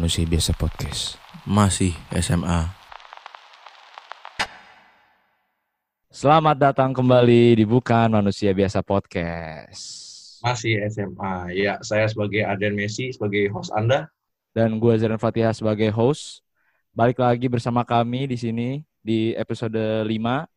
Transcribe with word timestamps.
Manusia 0.00 0.24
Biasa 0.24 0.56
Podcast. 0.56 1.20
Masih 1.44 1.92
SMA. 2.24 2.72
Selamat 6.08 6.56
datang 6.56 6.96
kembali 6.96 7.60
di 7.60 7.68
Bukan 7.68 8.08
Manusia 8.08 8.56
Biasa 8.56 8.80
Podcast. 8.80 9.84
Masih 10.40 10.80
SMA. 10.88 11.52
Ya, 11.52 11.76
saya 11.84 12.08
sebagai 12.08 12.48
Aden 12.48 12.80
Messi, 12.80 13.12
sebagai 13.12 13.52
host 13.52 13.76
Anda. 13.76 14.08
Dan 14.56 14.80
gue 14.80 14.96
Zeren 14.96 15.20
Fatihah 15.20 15.52
sebagai 15.52 15.92
host. 15.92 16.40
Balik 16.96 17.20
lagi 17.20 17.52
bersama 17.52 17.84
kami 17.84 18.24
di 18.24 18.40
sini 18.40 18.80
di 19.04 19.36
episode 19.36 20.08
5. 20.08 20.48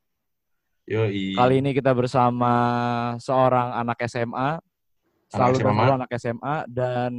Yoi. 0.87 1.35
Kali 1.35 1.59
ini 1.59 1.75
kita 1.75 1.91
bersama 1.91 2.53
seorang 3.19 3.75
anak 3.75 4.07
SMA. 4.07 4.63
Selalu 5.27 5.55
Anak 5.59 5.67
SMA. 5.67 5.95
anak 5.99 6.09
SMA. 6.15 6.55
Dan 6.71 7.11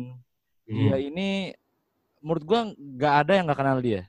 Hmm. 0.65 0.89
dia 0.89 0.97
ini 0.97 1.53
menurut 2.25 2.45
gue 2.49 2.61
nggak 2.97 3.15
ada 3.21 3.33
yang 3.37 3.45
nggak 3.45 3.61
kenal 3.61 3.79
dia. 3.85 4.03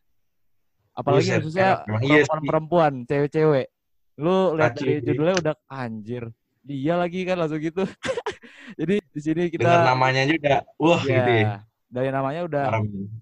Apalagi 0.96 1.28
Buset, 1.28 1.40
khususnya 1.44 1.68
enak. 1.68 1.88
Emang 1.92 2.02
iya 2.08 2.16
perempuan-perempuan, 2.24 2.94
cewek-cewek. 3.04 3.68
Lu 4.16 4.55
lihat 4.55 4.74
dari 4.80 5.04
judulnya 5.04 5.35
udah 5.44 5.54
anjir. 5.68 6.24
Dia 6.63 6.96
lagi 6.96 7.27
kan 7.27 7.35
langsung 7.35 7.60
gitu. 7.60 7.84
Jadi 8.80 8.96
di 9.04 9.20
sini 9.22 9.44
kita 9.52 9.68
Dengan 9.68 9.84
namanya 9.91 10.24
juga, 10.24 10.63
wah 10.80 11.04
ya, 11.04 11.20
gitu 11.20 11.32
ya. 11.35 11.55
dari 11.85 12.10
namanya 12.10 12.41
udah 12.49 12.66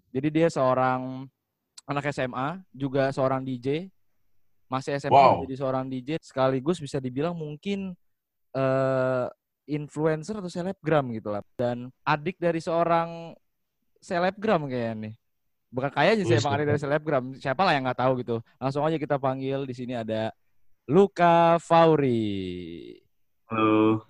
jadi 0.10 0.28
dia 0.32 0.48
seorang 0.48 1.28
anak 1.84 2.10
SMA, 2.16 2.64
juga 2.72 3.12
seorang 3.12 3.44
DJ. 3.44 3.92
Masih 4.72 4.96
SMA 4.98 5.12
Wow. 5.14 5.44
jadi 5.46 5.54
seorang 5.60 5.86
DJ 5.92 6.18
sekaligus 6.24 6.80
bisa 6.80 6.98
dibilang 6.98 7.36
mungkin 7.36 7.92
eh 8.56 9.28
influencer 9.68 10.40
atau 10.40 10.48
selebgram 10.48 11.12
gitu 11.12 11.36
lah. 11.36 11.44
Dan 11.60 11.92
adik 12.08 12.40
dari 12.40 12.64
seorang 12.64 13.36
selebgram 14.04 14.68
kayaknya 14.68 14.94
nih. 15.08 15.14
Bukan 15.74 15.90
kayaknya 15.90 16.24
sih 16.28 16.38
emang 16.38 16.54
siapa? 16.60 16.70
dari 16.70 16.80
selebgram. 16.80 17.24
Siapa 17.40 17.62
lah 17.64 17.74
yang 17.74 17.84
nggak 17.88 18.00
tahu 18.04 18.14
gitu. 18.22 18.36
Langsung 18.60 18.84
aja 18.84 19.00
kita 19.00 19.16
panggil 19.18 19.64
di 19.66 19.74
sini 19.74 19.96
ada 19.96 20.30
Luka 20.86 21.58
Fauri. 21.64 23.00
Halo, 23.48 24.04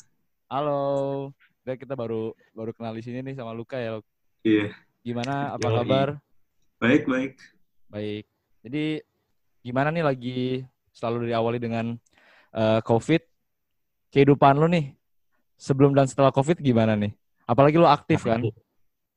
Halo. 0.50 0.84
Dan 1.64 1.80
kita 1.80 1.96
baru 1.96 2.36
baru 2.52 2.76
kenal 2.76 2.92
di 2.98 3.06
sini 3.06 3.24
nih 3.24 3.38
sama 3.38 3.56
Luka 3.56 3.80
ya. 3.80 4.02
Iya, 4.44 4.76
Gimana? 5.06 5.56
Apa 5.56 5.70
Yoi. 5.70 5.78
kabar? 5.80 6.08
baik 6.84 7.08
baik. 7.08 7.34
Baik. 7.88 8.26
Jadi 8.60 9.00
gimana 9.64 9.88
nih 9.88 10.04
lagi 10.04 10.40
selalu 10.92 11.32
diawali 11.32 11.60
dengan 11.64 11.96
eh, 12.52 12.82
COVID? 12.84 13.22
Kehidupan 14.12 14.60
lu 14.60 14.68
nih 14.68 14.94
sebelum 15.56 15.96
dan 15.96 16.12
setelah 16.12 16.36
COVID 16.36 16.60
gimana 16.60 17.00
nih? 17.00 17.16
Apalagi 17.48 17.80
lu 17.80 17.88
aktif 17.88 18.28
kan? 18.28 18.44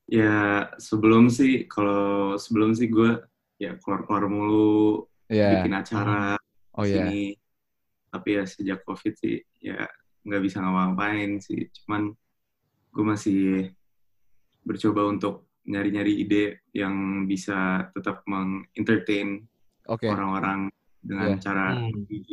Ya 0.06 0.70
sebelum 0.78 1.26
sih, 1.26 1.66
kalau 1.66 2.38
sebelum 2.38 2.70
sih 2.72 2.86
gue 2.86 3.18
ya 3.58 3.74
keluar-keluar 3.82 4.30
mulu, 4.30 5.06
Iya. 5.26 5.58
bikin 5.58 5.74
acara 5.74 6.38
Oh 6.78 6.86
iya. 6.86 7.10
sini. 7.10 7.34
Tapi 8.14 8.28
ya 8.38 8.44
sejak 8.46 8.86
covid 8.86 9.18
sih 9.18 9.42
ya 9.58 9.82
nggak 10.22 10.42
bisa 10.46 10.62
ngapa-ngapain 10.62 11.42
sih. 11.42 11.66
Cuman 11.82 12.14
gue 12.94 13.04
masih 13.04 13.42
bercoba 14.62 15.10
untuk 15.10 15.50
nyari-nyari 15.66 16.22
ide 16.22 16.44
yang 16.70 17.26
bisa 17.26 17.90
tetap 17.90 18.22
mengentertain 18.30 19.42
Oke. 19.90 20.06
orang-orang 20.06 20.70
dengan 21.02 21.34
Iya. 21.34 21.42
cara 21.42 21.66
Hmm. 21.74 22.06
DJ, 22.06 22.30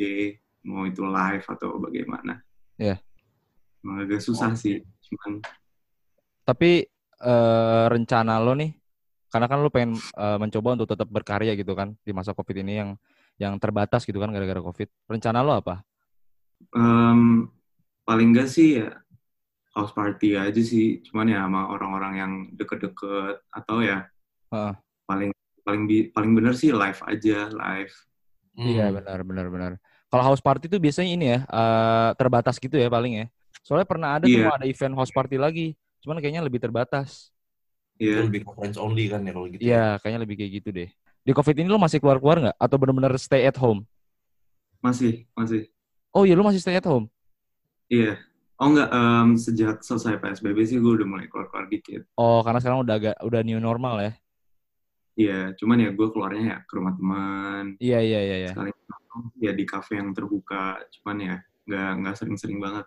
mau 0.70 0.86
itu 0.86 1.02
live 1.02 1.46
atau 1.50 1.82
bagaimana. 1.82 2.38
Iya. 2.78 3.02
Emang 3.82 4.06
agak 4.06 4.22
susah 4.22 4.54
sih, 4.54 4.86
cuman 5.10 5.42
Tapi 6.44 6.84
eh, 7.24 7.86
rencana 7.88 8.38
lo 8.44 8.54
nih 8.54 8.76
karena 9.32 9.48
kan 9.50 9.58
lu 9.64 9.72
pengen 9.74 9.96
eh, 9.98 10.38
mencoba 10.38 10.78
untuk 10.78 10.88
tetap 10.92 11.08
berkarya 11.10 11.56
gitu 11.58 11.74
kan 11.74 11.96
di 12.04 12.12
masa 12.14 12.36
COVID 12.36 12.62
ini 12.62 12.74
yang 12.84 12.90
yang 13.42 13.58
terbatas 13.58 14.06
gitu 14.06 14.22
kan 14.22 14.30
gara-gara 14.30 14.62
COVID. 14.62 15.10
Rencana 15.10 15.42
lo 15.42 15.58
apa? 15.58 15.82
Em, 16.76 17.50
paling 18.06 18.30
enggak 18.30 18.46
sih 18.52 18.78
ya 18.78 19.02
house 19.74 19.90
party 19.90 20.38
aja 20.38 20.62
sih, 20.62 21.02
cuman 21.10 21.34
ya 21.34 21.42
sama 21.50 21.66
orang-orang 21.74 22.14
yang 22.14 22.32
deket-deket 22.54 23.42
atau 23.50 23.82
ya 23.82 24.06
Heeh. 24.54 24.74
paling 25.10 25.32
paling 25.66 25.84
bi- 25.90 26.08
paling 26.14 26.32
bener 26.38 26.54
sih 26.54 26.70
live 26.70 27.02
aja 27.10 27.50
live. 27.50 27.94
Iya 28.54 28.94
Hmm. 28.94 29.02
benar 29.02 29.20
benar 29.26 29.48
benar. 29.50 29.72
Kalau 30.14 30.24
house 30.30 30.46
party 30.46 30.70
itu 30.70 30.78
biasanya 30.78 31.10
ini 31.10 31.26
ya 31.34 31.40
eh, 31.42 32.10
terbatas 32.22 32.62
gitu 32.62 32.78
ya 32.78 32.86
paling 32.86 33.14
ya. 33.18 33.26
Soalnya 33.66 33.90
pernah 33.90 34.10
ada 34.22 34.30
tuh 34.30 34.46
Iya. 34.46 34.54
ada 34.54 34.66
event 34.70 34.94
house 34.94 35.10
party 35.10 35.42
lagi, 35.42 35.74
cuman 36.04 36.20
kayaknya 36.20 36.44
lebih 36.44 36.60
terbatas. 36.60 37.32
Iya, 37.96 38.26
lebih 38.28 38.44
ke 38.44 38.52
friends 38.58 38.76
only 38.76 39.08
kan 39.08 39.24
ya 39.24 39.32
kalau 39.32 39.48
gitu. 39.48 39.62
Iya, 39.64 39.86
kayaknya 40.04 40.22
lebih 40.28 40.36
kayak 40.36 40.52
gitu 40.60 40.70
deh. 40.76 40.90
Di 41.24 41.32
COVID 41.32 41.56
ini 41.56 41.68
lo 41.72 41.80
masih 41.80 42.04
keluar-keluar 42.04 42.38
nggak? 42.44 42.58
Atau 42.60 42.76
benar-benar 42.76 43.16
stay 43.16 43.48
at 43.48 43.56
home? 43.56 43.88
masih 44.84 45.24
masih. 45.32 45.72
Oh 46.12 46.28
iya, 46.28 46.36
lo 46.36 46.44
masih 46.44 46.60
stay 46.60 46.76
at 46.76 46.84
home? 46.84 47.08
Iya. 47.88 48.20
Oh 48.60 48.68
enggak, 48.68 48.92
em, 48.92 49.40
sejak 49.40 49.80
selesai 49.80 50.20
PSBB 50.20 50.60
sih 50.68 50.78
gue 50.84 50.92
udah 51.00 51.08
mulai 51.08 51.32
keluar-keluar 51.32 51.72
dikit. 51.72 52.04
Oh, 52.20 52.44
karena 52.44 52.60
sekarang 52.60 52.84
udah 52.84 52.96
agak 53.00 53.16
udah 53.24 53.42
new 53.48 53.64
normal 53.64 54.04
ya? 54.04 54.12
Iya, 55.16 55.40
cuman 55.56 55.78
ya 55.80 55.90
gue 55.96 56.08
keluarnya 56.12 56.44
ya 56.44 56.58
ke 56.68 56.74
rumah 56.76 56.94
teman, 57.00 57.66
Iya, 57.80 58.00
iya, 58.04 58.20
iya. 58.20 58.36
iya. 58.44 58.52
sekali 58.52 58.72
ya 59.40 59.52
di 59.56 59.64
kafe 59.64 60.02
yang 60.02 60.10
terbuka, 60.12 60.82
cuman 61.00 61.18
ya 61.22 61.36
nggak 61.70 61.90
nggak 62.04 62.16
sering-sering 62.20 62.60
banget. 62.60 62.86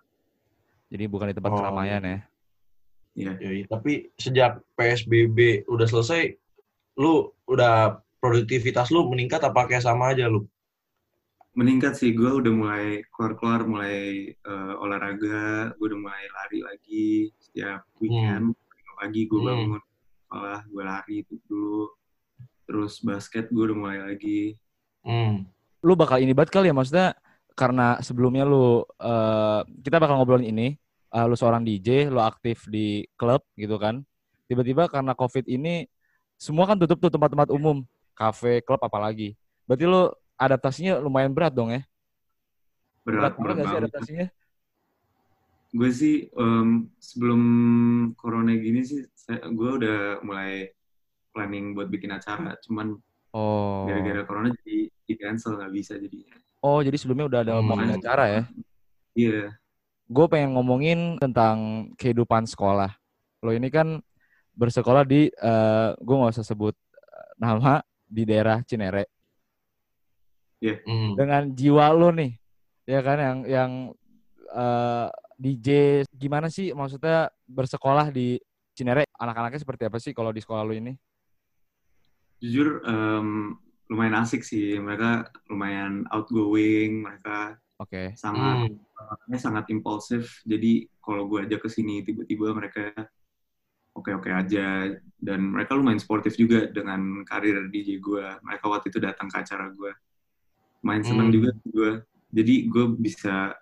Jadi 0.93 1.05
bukan 1.09 1.33
di 1.33 1.35
tempat 1.39 1.51
Oh. 1.55 1.59
keramaian 1.63 2.03
ya? 2.05 2.19
Iya. 3.17 3.33
Yoi. 3.41 3.65
Tapi 3.65 4.13
sejak 4.15 4.61
PSBB 4.77 5.65
udah 5.67 5.89
selesai, 5.89 6.37
lu 7.01 7.33
udah 7.49 7.97
produktivitas 8.21 8.93
lu 8.93 9.09
meningkat 9.09 9.41
apa 9.41 9.65
kayak 9.65 9.83
sama 9.83 10.13
aja 10.13 10.29
lu? 10.29 10.45
meningkat 11.57 11.97
sih 11.97 12.13
gue 12.13 12.29
udah 12.29 12.53
mulai 12.53 13.01
keluar-keluar 13.09 13.65
mulai 13.65 14.29
eh, 14.29 14.75
olahraga 14.77 15.73
gue 15.81 15.87
udah 15.89 16.01
mulai 16.05 16.29
lari 16.29 16.61
lagi 16.61 17.33
setiap 17.41 17.81
weekend 17.97 18.53
pagi 19.01 19.25
gue 19.25 19.41
Hmm. 19.41 19.49
bangun 19.49 19.81
sekolah 20.29 20.61
gue 20.69 20.83
lari 20.85 21.15
itu 21.25 21.35
dulu 21.49 21.97
terus 22.69 23.01
basket 23.01 23.49
gue 23.49 23.73
udah 23.73 23.79
mulai 23.79 23.99
lagi 24.05 24.61
Hmm. 25.01 25.49
Lu 25.81 25.97
bakal 25.97 26.21
ini 26.21 26.37
banget 26.37 26.53
kali 26.53 26.69
ya, 26.69 26.75
maksudnya 26.75 27.15
karena 27.55 27.97
sebelumnya 28.03 28.43
lu, 28.43 28.85
eh, 29.01 29.61
kita 29.81 29.97
bakal 29.97 30.19
ngobrolin 30.19 30.51
ini, 30.51 30.75
eh, 31.17 31.25
lu 31.25 31.33
seorang 31.33 31.65
DJ, 31.65 32.13
lu 32.13 32.21
aktif 32.21 32.69
di 32.69 33.09
klub 33.17 33.41
gitu 33.57 33.81
kan. 33.81 34.05
Tiba-tiba 34.47 34.85
karena 34.87 35.17
COVID 35.17 35.49
ini, 35.49 35.89
semua 36.37 36.69
kan 36.69 36.77
tutup 36.77 37.01
tuh 37.01 37.09
tempat-tempat 37.09 37.49
umum, 37.51 37.81
kafe, 38.13 38.61
klub 38.61 38.79
apalagi. 38.85 39.33
Berarti 39.65 39.85
lu 39.89 40.13
adaptasinya 40.37 41.01
lumayan 41.01 41.33
berat 41.33 41.57
dong 41.57 41.73
ya? 41.73 41.81
berat 43.07 43.39
banget 43.39 43.39
berat 43.39 43.55
nggak 43.55 43.67
sih 43.71 43.79
adaptasinya? 43.79 44.27
gue 45.71 45.91
sih 45.95 46.17
em, 46.27 46.91
sebelum 46.99 47.43
corona 48.19 48.51
gini 48.51 48.83
sih 48.83 49.07
gue 49.31 49.71
udah 49.79 50.27
mulai 50.27 50.75
planning 51.31 51.71
buat 51.77 51.87
bikin 51.87 52.11
acara 52.15 52.59
cuman 52.67 52.99
Oh. 53.31 53.85
gara-gara 53.85 54.25
corona 54.25 54.49
jadi 54.65 54.89
di 54.89 55.15
cancel 55.21 55.55
nggak 55.61 55.71
bisa 55.71 56.01
jadinya 56.01 56.35
Oh, 56.65 56.81
jadi 56.81 56.97
sebelumnya 56.99 57.29
udah 57.31 57.41
ada 57.45 57.53
Hmm. 57.55 57.63
omongan 57.63 58.01
acara 58.01 58.25
ya? 58.27 58.43
iya 59.15 59.55
Gue 60.07 60.27
pengen 60.31 60.55
ngomongin 60.55 61.19
tentang 61.19 61.91
kehidupan 61.99 62.47
sekolah. 62.47 62.95
Lo 63.43 63.51
ini 63.51 63.69
kan 63.69 63.99
bersekolah 64.57 65.03
di, 65.03 65.29
eh 65.29 65.89
gue 65.99 66.15
nggak 66.17 66.35
usah 66.39 66.47
sebut 66.47 66.75
eh, 66.95 67.31
nama, 67.37 67.83
di 68.07 68.23
daerah 68.23 68.63
Cinere. 68.63 69.11
Hmm. 70.63 71.15
Dengan 71.15 71.53
jiwa 71.53 71.93
lo 71.95 72.11
nih, 72.11 72.33
ya 72.89 73.01
kan, 73.03 73.19
yang 73.19 73.39
yang 73.47 73.71
eh, 74.51 75.09
DJ, 75.37 75.69
gimana 76.11 76.49
sih 76.49 76.73
maksudnya 76.73 77.29
bersekolah 77.47 78.09
di 78.15 78.41
Cinere? 78.73 79.05
Anak-anaknya 79.19 79.61
seperti 79.61 79.83
apa 79.87 79.99
sih 80.01 80.15
kalau 80.17 80.31
di 80.31 80.41
sekolah 80.41 80.65
lo 80.65 80.73
ini? 80.73 80.97
jujur 82.41 82.85
em, 82.85 83.57
lumayan 83.89 84.17
asik 84.21 84.45
sih 84.45 84.77
mereka 84.77 85.31
lumayan 85.49 86.05
outgoing 86.13 87.01
mereka 87.01 87.57
Oke. 87.77 88.17
sangat 88.17 88.73
Hmm. 88.73 89.37
sangat 89.37 89.69
impulsif 89.69 90.41
jadi 90.43 90.89
kalau 90.99 91.29
gue 91.29 91.45
ajak 91.45 91.61
ke 91.63 91.69
sini 91.69 92.01
tiba-tiba 92.03 92.51
mereka 92.51 92.91
oke-oke 93.93 94.29
aja 94.29 94.89
dan 95.17 95.41
mereka 95.53 95.77
lumayan 95.77 96.01
sportif 96.01 96.35
juga 96.35 96.67
dengan 96.67 97.23
karir 97.23 97.69
DJ 97.69 98.01
gue 98.01 98.25
mereka 98.41 98.67
waktu 98.67 98.89
itu 98.89 98.99
datang 98.99 99.29
ke 99.29 99.37
acara 99.39 99.69
gue 99.71 99.93
main 100.83 101.01
seneng 101.01 101.29
Hmm. 101.29 101.37
juga 101.37 101.51
gue 101.65 101.91
jadi 102.33 102.55
gue 102.67 102.85
bisa 102.97 103.55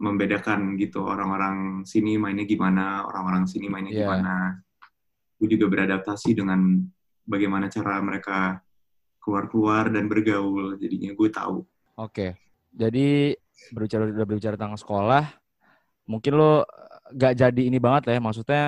membedakan 0.00 0.80
gitu 0.80 1.04
orang-orang 1.04 1.84
sini 1.84 2.16
mainnya 2.16 2.48
gimana 2.48 3.04
orang-orang 3.04 3.44
sini 3.44 3.68
mainnya 3.68 3.92
Iya. 3.92 4.00
gimana 4.02 4.34
gue 5.36 5.48
juga 5.50 5.66
beradaptasi 5.68 6.32
dengan 6.32 6.80
bagaimana 7.24 7.68
cara 7.68 8.00
mereka 8.00 8.64
keluar-keluar 9.20 9.92
dan 9.92 10.08
bergaul 10.08 10.80
jadinya 10.80 11.12
gue 11.12 11.28
tahu 11.28 11.60
Oke. 12.00 12.32
Jadi 12.70 13.34
berbicara 13.70 14.02
udah 14.10 14.26
berbicara 14.26 14.54
tentang 14.58 14.78
sekolah, 14.78 15.24
mungkin 16.06 16.32
lo 16.38 16.66
gak 17.14 17.38
jadi 17.38 17.62
ini 17.66 17.78
banget 17.82 18.10
lah 18.10 18.14
ya, 18.18 18.22
maksudnya 18.22 18.64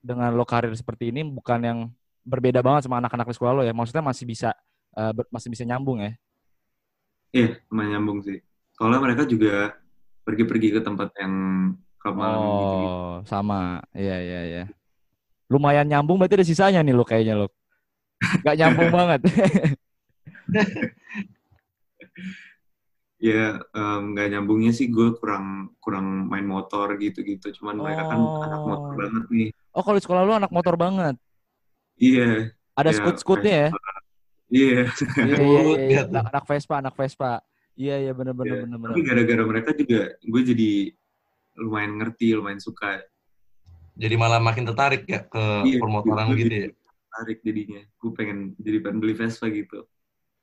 dengan 0.00 0.32
lo 0.36 0.44
karir 0.44 0.72
seperti 0.76 1.10
ini 1.10 1.24
bukan 1.24 1.60
yang 1.64 1.78
berbeda 2.22 2.60
banget 2.62 2.86
sama 2.86 3.00
anak-anak 3.00 3.32
di 3.32 3.34
sekolah 3.34 3.52
lo 3.56 3.62
ya. 3.64 3.72
Maksudnya 3.72 4.04
masih 4.04 4.24
bisa 4.28 4.50
ber- 5.12 5.28
masih 5.32 5.48
bisa 5.52 5.64
nyambung 5.64 6.00
ya. 6.04 6.12
Iya, 7.34 7.60
lumayan 7.68 7.90
nyambung 8.00 8.18
sih. 8.24 8.38
Soalnya 8.76 9.00
mereka 9.02 9.28
juga 9.28 9.76
pergi-pergi 10.24 10.68
ke 10.76 10.80
tempat 10.80 11.12
yang 11.20 11.34
klub 12.00 12.16
malam 12.16 12.40
gitu. 12.40 12.76
Oh, 12.76 13.14
sama. 13.28 13.84
Iya, 13.92 14.16
iya, 14.22 14.40
iya. 14.46 14.64
Lumayan 15.52 15.86
nyambung 15.86 16.18
berarti 16.18 16.40
ada 16.40 16.46
sisanya 16.48 16.80
nih 16.82 16.94
lo 16.96 17.04
kayaknya 17.04 17.34
lo. 17.36 17.48
Gak 18.44 18.56
nyambung 18.56 18.88
banget. 18.96 19.20
Ya, 23.16 23.64
nggak 23.72 24.26
nyambungnya 24.28 24.76
sih 24.76 24.92
gue 24.92 25.16
kurang 25.16 25.72
kurang 25.80 26.28
main 26.28 26.44
motor 26.44 27.00
gitu-gitu. 27.00 27.48
Cuman 27.56 27.80
mereka 27.80 28.12
kan 28.12 28.20
anak 28.20 28.62
motor 28.62 28.92
Oh. 28.92 28.98
banget 29.00 29.24
nih. 29.32 29.48
Oh, 29.72 29.80
kalau 29.80 29.96
di 29.96 30.04
sekolah 30.04 30.22
lo 30.24 30.32
anak 30.36 30.52
motor 30.52 30.76
banget. 30.76 31.16
Iya, 31.96 32.52
Ada 32.76 32.92
Iya, 32.92 32.96
skut-skutnya 33.00 33.54
ya? 33.56 33.68
iya. 33.72 33.72
Iya, 34.52 34.80
iya, 34.84 35.36
Skut, 35.40 35.40
iya, 35.40 35.80
iya. 35.80 36.00
gitu. 36.04 36.12
Anak, 36.12 36.24
anak 36.28 36.44
Vespa, 36.44 36.74
anak 36.76 36.94
Vespa. 36.94 37.30
Iya, 37.72 37.94
iya, 38.04 38.12
bener, 38.12 38.36
bener, 38.36 38.52
Iya. 38.52 38.62
bener, 38.68 38.76
bener. 38.76 38.92
Tapi 38.92 39.02
gara-gara 39.04 39.42
mereka 39.48 39.70
juga 39.72 40.00
gue 40.20 40.42
jadi 40.44 40.70
lumayan 41.56 41.92
ngerti, 41.96 42.36
lumayan 42.36 42.60
suka. 42.60 43.00
Jadi 43.96 44.12
malah 44.20 44.44
makin 44.44 44.68
tertarik 44.68 45.08
ya 45.08 45.24
ke 45.24 45.44
Iya, 45.64 45.80
permotoran 45.80 46.36
gitu 46.36 46.52
ya. 46.52 46.68
Tarik 47.16 47.40
jadinya. 47.40 47.80
Gue 47.96 48.12
pengen 48.12 48.52
jadi 48.60 48.76
pengen 48.84 49.00
beli 49.00 49.16
Vespa 49.16 49.48
gitu. 49.48 49.88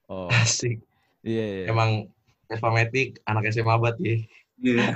Oh, 0.10 0.26
Asik. 0.34 0.82
iya, 1.22 1.46
iya. 1.62 1.66
Emang 1.70 2.10
Vespa 2.48 2.70
Matic 2.70 3.20
anak 3.24 3.50
SMA 3.50 3.76
banget 3.80 3.98
ya. 4.00 4.16
Iya. 4.60 4.88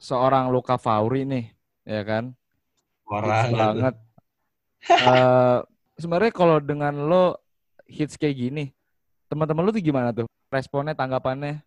Seorang 0.00 0.48
Luka 0.48 0.80
Fauri 0.80 1.28
nih, 1.28 1.44
ya 1.84 2.00
kan? 2.08 2.32
Orang 3.04 3.28
Hits 3.46 3.52
banget. 3.52 3.94
Eh, 4.88 5.58
sebenarnya 6.00 6.32
kalau 6.32 6.56
dengan 6.56 6.96
lo 7.04 7.36
hits 7.84 8.16
kayak 8.16 8.36
gini, 8.38 8.64
teman-teman 9.28 9.68
lo 9.68 9.70
tuh 9.74 9.84
gimana 9.84 10.08
tuh? 10.08 10.24
Responnya, 10.48 10.96
tanggapannya? 10.96 11.60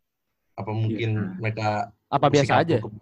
Apa 0.57 0.71
mungkin 0.73 1.37
mereka 1.37 1.93
Apa 2.09 2.29
biasa 2.29 2.61
aja? 2.65 2.81
cukup- 2.81 3.01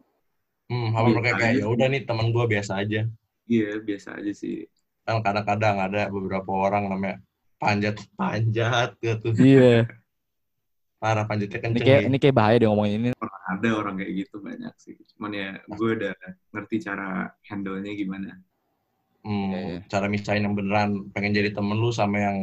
Hmm, 0.72 0.96
apa 0.96 1.04
Biasa 1.04 1.16
mereka 1.20 1.32
kayak 1.36 1.52
aja 1.52 1.60
ya 1.60 1.66
udah 1.68 1.88
nih 1.92 2.02
teman 2.08 2.28
gua 2.32 2.46
biasa 2.48 2.72
aja. 2.80 3.04
Iya, 3.48 3.70
biasa 3.84 4.10
aja 4.24 4.32
sih. 4.32 4.68
Kan 5.04 5.20
kadang-kadang 5.20 5.76
ada 5.84 6.08
beberapa 6.08 6.48
orang 6.48 6.88
namanya 6.88 7.20
panjat 7.60 8.00
panjat 8.16 8.96
gitu. 9.04 9.36
Iya. 9.36 9.88
Parah 11.02 11.26
panjatnya 11.26 11.58
Ini 11.58 11.66
kenceng 11.66 11.82
kayak 11.82 12.02
nih. 12.06 12.10
ini 12.14 12.18
kayak 12.22 12.36
bahaya 12.38 12.56
deh 12.62 12.68
ngomongin 12.70 12.94
ini. 13.02 13.10
Ada 13.50 13.70
orang 13.74 13.98
kayak 13.98 14.12
gitu 14.22 14.38
banyak 14.38 14.74
sih. 14.78 14.94
Cuman 15.18 15.32
ya 15.34 15.50
gue 15.66 15.90
udah 15.98 16.14
ngerti 16.54 16.76
cara 16.86 17.26
handle-nya 17.50 17.92
gimana. 17.98 18.38
Hmm, 19.26 19.50
Iya, 19.50 19.60
iya. 19.66 19.78
cara 19.90 20.06
misahin 20.06 20.46
yang 20.46 20.54
beneran 20.54 21.10
pengen 21.10 21.34
jadi 21.34 21.50
temen 21.58 21.78
lu 21.78 21.90
sama 21.90 22.22
yang 22.22 22.38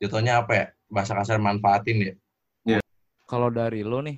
jatuhnya 0.00 0.40
apa 0.40 0.52
ya 0.56 0.64
bahasa 0.88 1.12
kasar 1.12 1.36
manfaatin 1.36 2.16
ya. 2.64 2.80
Kalau 3.28 3.52
dari 3.52 3.84
lo 3.84 4.00
nih, 4.02 4.16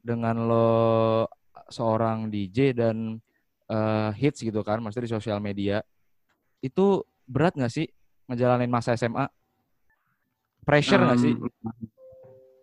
dengan 0.00 0.36
lo 0.48 0.68
seorang 1.68 2.26
DJ 2.26 2.72
dan 2.72 3.20
eh, 3.68 4.10
hits 4.16 4.40
gitu 4.42 4.64
kan, 4.64 4.80
maksudnya 4.80 5.06
di 5.06 5.14
sosial 5.14 5.38
media, 5.38 5.84
itu 6.58 7.04
berat 7.28 7.52
nggak 7.54 7.70
sih 7.70 7.86
ngejalanin 8.26 8.66
masa 8.66 8.96
SMA? 8.96 9.28
Pressure 10.64 11.04
nggak 11.04 11.20
sih? 11.20 11.36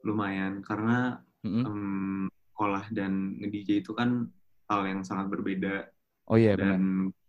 Lumayan, 0.07 0.63
karena 0.63 1.19
Mm-mm. 1.43 1.63
em, 1.67 2.25
sekolah 2.55 2.87
dan 2.95 3.35
nge-DJ 3.43 3.83
itu 3.83 3.91
kan 3.91 4.31
hal 4.71 4.81
yang 4.87 5.03
sangat 5.03 5.27
berbeda. 5.27 5.91
Oh 6.31 6.39
iya 6.39 6.55
benar. 6.55 6.79
Dan 6.79 6.83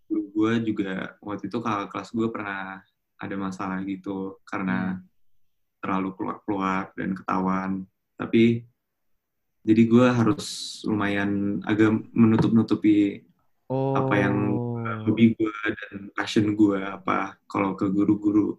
gue 0.08 0.52
juga 0.64 1.18
waktu 1.20 1.50
itu 1.50 1.58
kakak 1.58 1.90
kelas 1.90 2.10
gue 2.14 2.28
pernah 2.30 2.80
ada 3.18 3.34
masalah 3.34 3.82
gitu 3.82 4.38
karena 4.46 5.02
terlalu 5.82 6.14
keluar-keluar 6.14 6.94
dan 6.94 7.18
ketahuan. 7.18 7.70
Tapi 8.14 8.62
jadi 9.66 9.82
gue 9.84 10.06
harus 10.06 10.46
lumayan 10.86 11.58
agak 11.66 11.90
menutup-nutupi 12.14 13.26
Oh. 13.68 13.92
apa 13.92 14.16
yang 14.16 14.36
hobi 15.04 15.36
gue 15.36 15.52
dan 15.52 16.08
passion 16.16 16.56
gue 16.56 16.80
apa 16.80 17.36
kalau 17.44 17.76
ke 17.76 17.84
guru-guru. 17.92 18.56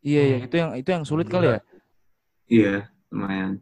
Iya, 0.00 0.20
iya, 0.24 0.36
Hmm. 0.40 0.46
itu 0.48 0.54
yang 0.56 0.70
itu 0.80 0.88
yang 0.88 1.04
sulit 1.04 1.28
kali 1.28 1.52
ya. 1.52 1.60
Iya, 2.48 2.88
lumayan. 3.12 3.60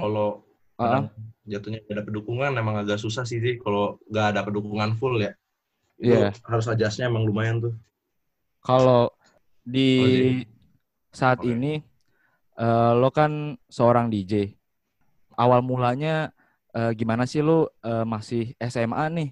Kalau 0.00 0.44
kadang 0.76 1.08
jatuhnya 1.46 1.80
gak 1.86 1.94
ada 1.94 2.04
kedukungan 2.04 2.52
emang 2.52 2.76
agak 2.82 2.98
susah 3.00 3.24
sih 3.24 3.38
sih 3.40 3.56
kalau 3.56 3.96
gak 4.10 4.34
ada 4.36 4.40
kedukungan 4.44 4.96
full 4.98 5.20
ya. 5.20 5.32
Iya. 5.96 6.28
harus 6.44 6.68
adjustnya 6.68 7.08
emang 7.08 7.24
lumayan 7.24 7.56
tuh. 7.60 7.74
Kalau 8.60 9.08
di 9.64 9.88
Oh, 9.96 10.44
saat 11.16 11.40
Oke. 11.40 11.56
ini 11.56 11.80
eh, 12.60 12.92
lo 12.92 13.08
kan 13.08 13.56
seorang 13.72 14.12
DJ. 14.12 14.52
Awal 15.40 15.64
mulanya 15.64 16.28
eh, 16.76 16.92
gimana 16.92 17.24
sih 17.24 17.40
lo 17.40 17.72
eh, 17.80 18.04
masih 18.04 18.52
SMA 18.60 19.08
nih? 19.16 19.28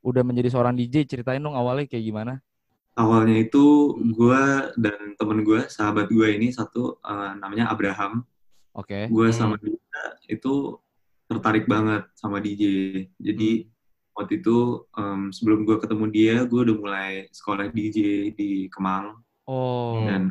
Udah 0.00 0.22
menjadi 0.24 0.54
seorang 0.54 0.72
DJ, 0.72 1.04
ceritain 1.04 1.42
dong 1.42 1.58
awalnya 1.58 1.84
kayak 1.84 2.04
gimana? 2.08 2.34
Awalnya 2.96 3.44
itu 3.44 3.92
gue 4.16 4.42
dan 4.80 5.12
temen 5.20 5.44
gue, 5.44 5.68
sahabat 5.68 6.08
gue 6.08 6.28
ini 6.32 6.48
satu 6.48 6.96
eh, 7.04 7.32
namanya 7.36 7.68
Abraham. 7.68 8.24
Oke. 8.76 9.08
Gue 9.08 9.28
Hmm. 9.32 9.36
sama 9.36 9.54
dia 9.56 9.76
itu 10.28 10.76
tertarik 11.26 11.64
banget 11.64 12.04
sama 12.14 12.38
DJ. 12.38 12.62
Jadi 13.18 13.66
waktu 14.12 14.40
itu 14.40 14.56
em, 14.92 15.32
sebelum 15.32 15.64
gue 15.64 15.76
ketemu 15.80 16.04
dia, 16.12 16.36
gue 16.44 16.60
udah 16.62 16.76
mulai 16.76 17.10
sekolah 17.32 17.68
DJ 17.68 18.30
di 18.32 18.68
Kemang 18.68 19.16
Oh. 19.48 20.00
Hmm. 20.00 20.06
dan 20.06 20.22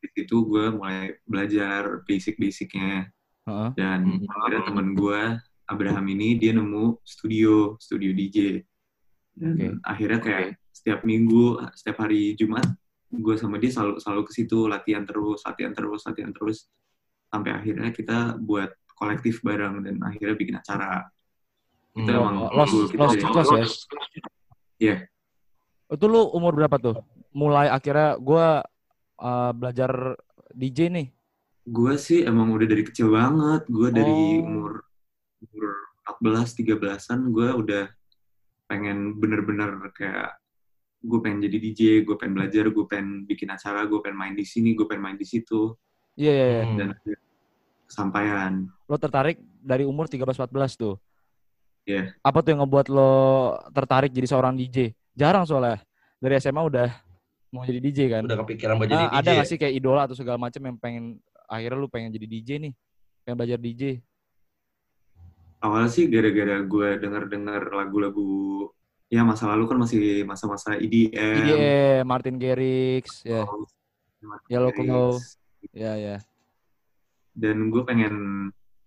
di 0.00 0.08
situ 0.12 0.36
gue 0.44 0.68
mulai 0.70 1.16
belajar 1.24 2.04
basic-basicnya. 2.04 3.08
Heeh. 3.44 3.68
Dan 3.76 4.00
Hmm. 4.24 4.28
akhirnya 4.28 4.62
temen 4.64 4.88
gue 4.94 5.20
Abraham 5.64 6.04
ini 6.08 6.36
dia 6.36 6.52
nemu 6.52 7.00
studio, 7.04 7.76
studio 7.80 8.12
DJ. 8.12 8.60
Dan 9.34 9.52
Oke. 9.56 9.66
akhirnya 9.82 10.20
kayak 10.20 10.48
setiap 10.70 11.02
minggu, 11.02 11.56
setiap 11.74 12.04
hari 12.04 12.36
Jumat, 12.36 12.64
gue 13.08 13.34
sama 13.34 13.56
dia 13.56 13.70
selalu 13.70 13.96
selalu 13.98 14.22
ke 14.28 14.32
situ 14.34 14.68
latihan 14.68 15.02
terus, 15.02 15.40
latihan 15.42 15.72
terus, 15.72 16.00
latihan 16.04 16.32
terus, 16.34 16.68
sampai 17.34 17.50
akhirnya 17.50 17.90
kita 17.90 18.38
buat 18.38 18.70
kolektif 18.94 19.42
bareng 19.42 19.82
dan 19.82 19.98
akhirnya 20.06 20.38
bikin 20.38 20.54
acara. 20.54 21.10
Kita 21.90 22.10
Hmm. 22.10 22.20
emang 22.22 22.34
goal 22.46 22.86
kita 22.86 23.06
Chicos 23.18 23.48
ya? 23.50 23.66
Iya. 24.78 24.96
Itu 25.90 26.06
lu 26.06 26.30
umur 26.30 26.54
berapa 26.54 26.78
tuh? 26.78 27.02
Mulai 27.34 27.66
akhirnya 27.66 28.14
gua 28.22 28.62
eh, 29.14 29.52
belajar 29.54 30.14
DJ 30.54 30.90
nih. 30.90 31.06
Gue 31.64 31.94
sih 31.96 32.22
emang 32.22 32.50
udah 32.50 32.66
dari 32.66 32.82
kecil 32.82 33.10
banget. 33.10 33.62
Gue 33.70 33.88
dari 33.90 34.42
Oh. 34.42 34.46
umur 34.46 34.72
umur 35.38 35.70
14 36.20 36.50
13-an 36.52 37.30
gue 37.30 37.48
udah 37.54 37.84
pengen 38.66 39.16
bener-bener 39.16 39.70
kayak 39.94 40.34
gue 41.04 41.18
pengen 41.20 41.44
jadi 41.44 41.56
DJ, 41.60 41.80
gue 42.02 42.16
pengen 42.16 42.42
belajar, 42.42 42.64
gue 42.68 42.84
pengen 42.88 43.28
bikin 43.28 43.48
acara, 43.52 43.84
gue 43.84 44.00
pengen 44.00 44.18
main 44.18 44.34
di 44.34 44.44
sini, 44.44 44.72
gue 44.72 44.84
pengen 44.84 45.04
main 45.04 45.18
di 45.20 45.24
situ 45.24 45.76
Iya, 46.16 46.32
iya, 46.32 46.46
iya. 46.48 46.62
Hmm. 46.64 46.76
dan 46.80 46.86
akhirnya 46.96 47.23
kesampaian. 47.88 48.68
Lo 48.88 48.96
tertarik 48.96 49.40
dari 49.60 49.84
umur 49.88 50.08
13-14 50.08 50.76
tuh. 50.76 50.96
Iya. 51.84 52.16
Apa 52.24 52.40
tuh 52.40 52.56
yang 52.56 52.64
ngebuat 52.64 52.86
lo 52.88 53.12
tertarik 53.72 54.10
jadi 54.12 54.28
seorang 54.28 54.56
DJ? 54.56 54.96
Jarang 55.12 55.44
soalnya. 55.44 55.84
Dari 56.16 56.40
SMA 56.40 56.62
udah 56.64 56.88
mau 57.52 57.62
jadi 57.62 57.80
DJ 57.80 57.98
kan? 58.08 58.22
Udah 58.24 58.40
kepikiran 58.40 58.74
buat 58.80 58.88
jadi 58.88 59.04
Nah, 59.04 59.12
DJ. 59.12 59.18
ada 59.20 59.30
ya? 59.30 59.36
gak 59.40 59.48
sih 59.52 59.58
kayak 59.60 59.74
idola 59.76 60.00
atau 60.08 60.16
segala 60.16 60.40
macam 60.40 60.62
yang 60.64 60.76
pengen 60.80 61.04
akhirnya 61.44 61.78
lu 61.78 61.88
pengen 61.92 62.10
jadi 62.10 62.26
DJ 62.26 62.48
nih? 62.64 62.72
Pengen 63.22 63.36
belajar 63.36 63.58
DJ? 63.60 64.00
Awalnya 65.60 65.90
sih 65.92 66.04
gara-gara 66.08 66.60
gue 66.60 66.88
denger-denger 67.00 67.62
lagu-lagu 67.72 68.68
ya 69.08 69.24
masa 69.24 69.48
lalu 69.48 69.64
kan 69.68 69.78
masih 69.80 70.24
masa-masa 70.28 70.76
EDM. 70.76 71.44
IDM, 71.44 72.02
Martin 72.04 72.36
Garrix, 72.36 73.24
ya, 73.24 73.44
house, 73.48 73.72
Yellow 74.50 74.72
lyrics. 74.72 74.84
Claw, 74.84 75.10
ya, 75.72 75.92
ya. 75.96 76.16
Dan 77.34 77.68
gue 77.68 77.82
pengen 77.82 78.14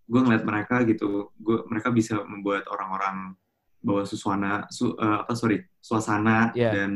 gue 0.08 0.22
ngeliat 0.24 0.44
mereka 0.48 0.88
gitu 0.88 1.36
gue 1.36 1.68
mereka 1.68 1.92
bisa 1.92 2.24
membuat 2.24 2.64
orang-orang 2.72 3.36
bawa 3.84 4.04
suasana 4.04 4.66
su, 4.72 4.96
eh, 4.96 5.18
apa 5.22 5.34
sorry 5.36 5.62
suasana 5.80 6.52
Iya. 6.56 6.72
dan 6.74 6.92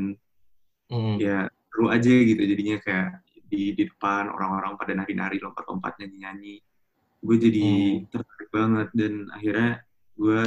Hmm. 0.91 1.15
ya 1.15 1.47
seru 1.71 1.87
aja 1.87 2.11
gitu 2.11 2.43
jadinya 2.43 2.75
kayak 2.83 3.23
di 3.47 3.71
di 3.71 3.87
depan 3.87 4.27
orang-orang 4.27 4.75
pada 4.75 4.91
nari-nari 4.91 5.39
lompat-lompat 5.39 5.95
nyanyi-nyanyi 6.03 6.59
gue 7.23 7.37
jadi 7.39 7.63
Hmm. 7.63 8.11
tertarik 8.11 8.49
banget 8.51 8.87
dan 8.91 9.13
akhirnya 9.31 9.71
gue 10.19 10.41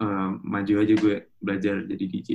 eh, 0.00 0.30
maju 0.40 0.74
aja 0.80 0.94
gue 0.96 1.16
belajar 1.38 1.74
jadi 1.84 2.04
DJ 2.08 2.30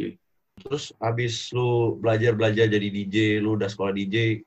Terus 0.58 0.90
abis 0.98 1.54
lu 1.54 2.02
belajar-belajar 2.02 2.66
jadi 2.66 2.88
DJ, 2.90 3.16
lu 3.46 3.54
udah 3.54 3.70
sekolah 3.70 3.94
DJ. 3.94 4.42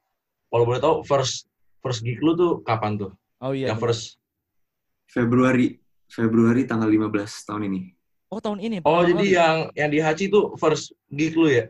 Kalau 0.50 0.66
boleh 0.66 0.83
tahu 0.83 1.07
first 1.07 1.47
first 1.80 2.00
gig 2.04 2.20
lu 2.20 2.37
tuh 2.37 2.52
kapan 2.62 2.96
tuh? 3.00 3.12
Oh 3.40 3.56
iya. 3.56 3.72
yang 3.72 3.80
bener. 3.80 3.92
first 3.92 4.20
Februari 5.10 5.80
Februari 6.06 6.62
tanggal 6.68 6.87
15 6.87 7.49
tahun 7.49 7.62
ini 7.72 7.80
Oh 8.30 8.38
tahun 8.38 8.62
ini. 8.62 8.78
Oh, 8.87 9.02
jadi 9.02 9.26
kali. 9.26 9.34
yang 9.34 9.56
yang 9.75 9.90
di 9.90 9.99
Haji 9.99 10.30
itu 10.30 10.54
first 10.54 10.94
gig 11.10 11.34
lu 11.34 11.50
ya? 11.50 11.66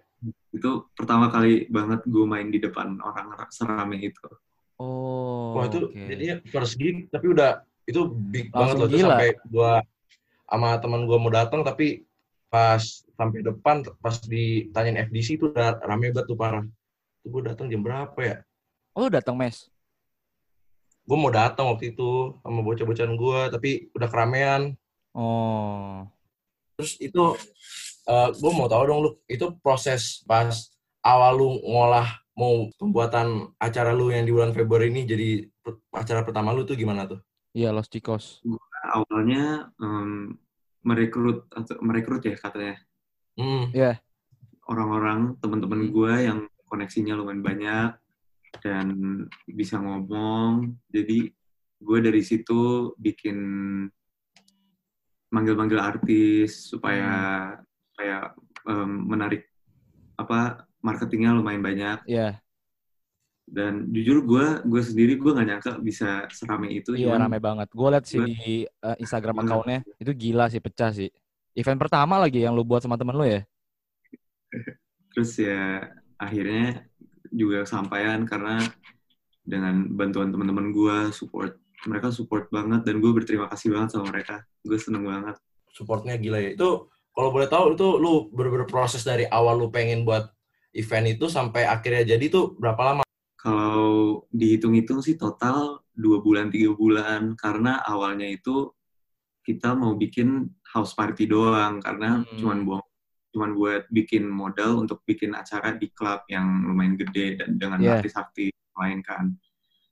Itu 0.53 0.93
pertama 0.93 1.33
kali 1.33 1.65
banget 1.73 2.05
gue 2.05 2.25
main 2.29 2.53
di 2.53 2.61
depan 2.61 3.01
orang 3.01 3.33
serame 3.49 3.97
itu. 3.97 4.21
Oh. 4.77 5.57
Wah, 5.57 5.65
itu 5.73 5.89
oke. 5.89 5.97
jadinya 5.97 6.37
first 6.53 6.77
gig 6.77 7.09
tapi 7.09 7.33
udah 7.33 7.65
itu 7.89 8.13
big 8.13 8.53
banget 8.53 8.77
Langsung 8.77 8.81
loh. 8.81 8.89
Itu 8.93 8.97
gila. 9.01 9.09
sampai 9.09 9.31
gua 9.49 9.73
sama 10.45 10.71
teman 10.85 11.01
gua 11.09 11.17
mau 11.17 11.33
datang 11.33 11.61
tapi 11.65 12.05
pas 12.53 12.81
sampai 13.17 13.41
depan 13.41 13.81
pas 13.97 14.21
ditanyain 14.21 15.09
FDC 15.09 15.41
itu 15.41 15.49
udah 15.49 15.81
rame 15.81 16.13
banget 16.13 16.29
tuh 16.29 16.37
parah. 16.37 16.65
Itu 17.25 17.29
gua 17.33 17.57
datang 17.57 17.73
jam 17.73 17.81
berapa 17.81 18.21
ya? 18.21 18.37
Oh 18.93 19.09
datang 19.09 19.33
mes. 19.33 19.73
Gua 21.11 21.19
mau 21.19 21.35
datang 21.35 21.75
waktu 21.75 21.91
itu 21.91 22.39
sama 22.39 22.63
bocah-bocahan 22.63 23.19
gua 23.19 23.51
tapi 23.51 23.91
udah 23.99 24.07
keramaian. 24.07 24.79
Oh. 25.11 26.07
Terus 26.79 26.95
itu 27.03 27.35
eh 28.07 28.29
gue 28.31 28.51
mau 28.55 28.71
tahu 28.71 28.83
dong 28.87 29.01
lu 29.03 29.11
itu 29.27 29.51
proses 29.59 30.23
pas 30.27 30.51
awal 31.03 31.37
lu 31.37 31.49
ngolah 31.67 32.09
mau 32.39 32.71
pembuatan 32.79 33.53
acara 33.61 33.91
lu 33.93 34.15
yang 34.15 34.25
di 34.25 34.33
bulan 34.33 34.55
Februari 34.55 34.89
ini 34.89 35.05
jadi 35.05 35.29
acara 35.93 36.25
pertama 36.25 36.55
lu 36.55 36.63
tuh 36.63 36.79
gimana 36.79 37.05
tuh? 37.11 37.21
Iya 37.53 37.75
Los 37.75 37.91
Chicos. 37.91 38.41
Awalnya 38.81 39.69
em, 39.83 40.39
merekrut 40.87 41.51
atau 41.53 41.77
merekrut 41.83 42.23
ya 42.23 42.39
katanya 42.39 42.79
Hmm. 43.41 43.73
orang-orang 44.69 45.33
teman-teman 45.41 45.89
gue 45.89 46.13
yang 46.29 46.39
koneksinya 46.69 47.17
lumayan 47.17 47.41
banyak 47.41 47.91
dan 48.59 48.87
bisa 49.47 49.79
ngomong. 49.79 50.75
Jadi 50.91 51.31
gue 51.81 51.99
dari 52.03 52.21
situ 52.21 52.93
bikin 52.99 53.39
manggil-manggil 55.31 55.79
artis 55.79 56.67
supaya 56.69 57.11
supaya 57.95 58.35
em, 58.67 58.91
menarik 59.07 59.47
apa 60.19 60.67
marketingnya 60.83 61.33
lumayan 61.33 61.63
banyak 61.63 62.03
Iya. 62.05 62.43
dan 63.51 63.89
jujur 63.95 64.27
gue 64.27 64.47
gue 64.67 64.83
sendiri 64.83 65.15
gue 65.17 65.31
nggak 65.33 65.49
nyangka 65.49 65.73
bisa 65.81 66.27
serame 66.31 66.71
itu 66.75 66.93
Iya 66.99 67.15
rame 67.17 67.39
banget. 67.39 67.71
Gue 67.71 67.89
liat 67.89 68.05
sih 68.05 68.19
di 68.21 68.67
eh, 68.67 68.97
Instagram 68.99 69.39
Bener. 69.39 69.47
accountnya 69.49 69.79
itu 69.97 70.11
gila 70.13 70.51
sih 70.51 70.61
pecah 70.61 70.91
sih. 70.91 71.09
Event 71.55 71.79
pertama 71.79 72.19
lagi 72.19 72.43
yang 72.43 72.55
lu 72.55 72.63
buat 72.63 72.83
sama 72.83 72.99
temen 72.99 73.15
lu 73.15 73.25
ya? 73.27 73.41
terus 75.11 75.39
ya 75.39 75.87
akhirnya 76.19 76.90
juga 77.31 77.65
kesampaian 77.65 78.23
karena 78.27 78.61
dengan 79.47 79.89
bantuan 79.91 80.31
teman-teman 80.31 80.71
gue 80.71 80.97
support 81.11 81.57
mereka 81.89 82.13
support 82.13 82.53
banget 82.53 82.85
dan 82.85 83.01
gue 83.01 83.11
berterima 83.11 83.49
kasih 83.49 83.73
banget 83.73 83.97
sama 83.97 84.13
mereka 84.13 84.45
gue 84.63 84.79
seneng 84.79 85.09
banget 85.09 85.37
supportnya 85.71 86.19
gila 86.19 86.39
ya. 86.43 86.53
Itu 86.55 86.91
kalau 87.15 87.31
boleh 87.31 87.49
tahu 87.51 87.75
itu 87.75 87.89
lu 87.99 88.29
bener-bener 88.31 88.69
proses 88.69 89.03
dari 89.03 89.27
awal 89.31 89.59
lu 89.59 89.71
pengen 89.71 90.03
buat 90.03 90.29
event 90.75 91.19
itu 91.19 91.27
sampai 91.27 91.67
akhirnya 91.67 92.15
jadi 92.15 92.25
tuh 92.31 92.55
berapa 92.59 92.83
lama? 92.83 93.03
kalau 93.41 94.29
dihitung-hitung 94.29 95.01
sih 95.01 95.17
total 95.17 95.81
dua 95.97 96.21
bulan 96.21 96.53
tiga 96.53 96.77
bulan 96.77 97.33
karena 97.41 97.81
awalnya 97.89 98.29
itu 98.29 98.69
kita 99.41 99.73
mau 99.73 99.97
bikin 99.97 100.45
house 100.77 100.93
party 100.93 101.25
doang 101.25 101.81
karena 101.81 102.21
Hmm. 102.21 102.37
cuman 102.37 102.59
buang 102.69 102.85
cuman 103.31 103.55
buat 103.55 103.83
bikin 103.89 104.27
modal 104.27 104.83
untuk 104.83 105.07
bikin 105.07 105.33
acara 105.35 105.75
di 105.75 105.87
klub 105.91 106.27
yang 106.27 106.67
lumayan 106.67 106.99
gede 106.99 107.39
dan 107.39 107.57
dengan 107.57 107.79
Iya. 107.79 107.91
artis-artis 107.99 108.51
lain 108.75 109.01
kan 109.03 109.35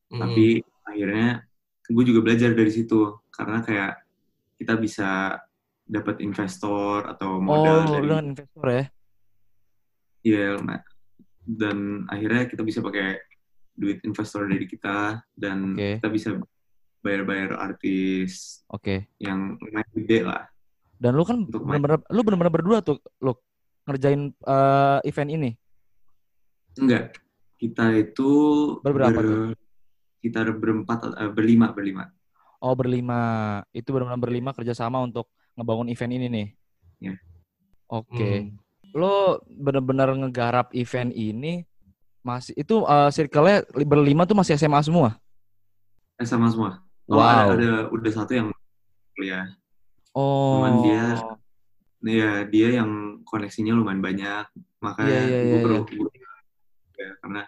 Hmm. 0.09 0.21
tapi 0.25 0.65
akhirnya 0.89 1.45
gue 1.85 2.05
juga 2.05 2.21
belajar 2.25 2.53
dari 2.53 2.73
situ 2.73 3.17
karena 3.29 3.61
kayak 3.61 4.01
kita 4.57 4.75
bisa 4.77 5.37
dapat 5.85 6.21
investor 6.21 7.05
atau 7.09 7.37
Oh 7.37 7.45
modal 7.45 7.79
lu 7.85 8.13
dari 8.13 8.29
investor 8.29 8.67
ya? 8.69 8.85
Iya, 10.19 10.49
nah, 10.61 10.81
dan 11.47 12.05
akhirnya 12.11 12.45
kita 12.51 12.61
bisa 12.61 12.85
pakai 12.85 13.17
duit 13.73 14.03
investor 14.03 14.45
dari 14.45 14.67
kita 14.67 15.23
dan 15.33 15.79
Oke. 15.79 16.03
kita 16.03 16.09
bisa 16.11 16.31
bayar-bayar 17.01 17.55
artis 17.57 18.61
Oke. 18.69 19.09
yang 19.17 19.55
lumayan 19.63 19.89
gede 19.95 20.19
lah. 20.27 20.45
Dan 20.99 21.15
lu 21.15 21.23
kan 21.23 21.47
bener-bener 21.47 22.03
lu 22.11 22.21
bener-bener 22.27 22.53
berdua 22.53 22.79
tuh 22.83 22.99
lu 23.23 23.33
ngerjain 23.87 24.35
eh, 24.35 24.99
event 25.07 25.31
ini. 25.31 25.51
Enggak, 26.75 27.19
kita 27.57 27.95
itu 27.95 28.31
Berberapa 28.83 29.19
ber- 29.19 29.59
kita 30.19 30.43
berempat, 30.51 30.99
eh, 31.15 31.31
berlima, 31.31 31.71
berlima. 31.71 32.11
Oh 32.59 32.75
berlima. 32.75 33.21
Itu 33.71 33.95
benar-benar 33.95 34.19
berlima 34.19 34.51
kerjasama 34.51 34.99
untuk 34.99 35.31
ngebangun 35.55 35.87
event 35.89 36.13
ini 36.13 36.27
nih. 36.27 36.47
Iya. 36.99 37.15
Oke. 37.87 38.31
Hmm. 38.51 38.59
Lo 38.91 39.39
benar-benar 39.47 40.11
ngegarap 40.19 40.75
event 40.75 41.15
ini 41.15 41.63
masih 42.27 42.53
itu 42.59 42.83
eh, 42.83 43.11
circle-nya 43.15 43.63
li- 43.79 43.87
berlima 43.87 44.27
tuh 44.27 44.35
masih 44.35 44.59
SMA 44.59 44.83
semua. 44.83 45.15
Sama 46.27 46.51
semua. 46.51 46.83
Oh, 47.09 47.17
Wow. 47.17 47.25
ada, 47.25 47.55
ada 47.57 47.71
udah 47.89 48.13
satu 48.13 48.33
yang 48.35 48.49
kuliah. 49.15 49.47
Oh. 50.13 50.59
Cuman 50.59 50.75
dia- 50.83 51.21
ya, 52.05 52.33
dia 52.45 52.69
yang 52.81 53.21
koneksinya 53.23 53.75
lumayan 53.75 54.01
banyak, 54.01 54.45
makanya 54.79 55.11
Iya, 55.11 55.23
iya, 55.27 55.41
gue 55.43 55.59
iya, 55.59 55.65
perlu 55.65 55.79
gua- 55.85 56.15
ya, 56.95 57.11
karena 57.21 57.43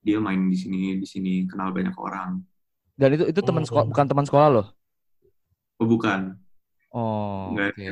dia 0.00 0.18
main 0.18 0.40
di 0.46 0.56
sini, 0.56 0.78
di 0.96 1.06
sini 1.06 1.32
kenal 1.44 1.72
banyak 1.72 1.92
orang. 1.94 2.40
Dan 2.94 3.14
itu 3.14 3.24
itu 3.26 3.40
teman 3.40 3.62
Oh. 3.62 3.66
sekolah 3.66 3.84
bukan 3.86 4.06
teman 4.06 4.24
sekolah 4.24 4.48
lo. 4.50 4.64
Oh 5.78 5.86
bukan, 5.86 6.34
Oh, 6.88 7.52
Nggak 7.52 7.68
oke. 7.70 7.90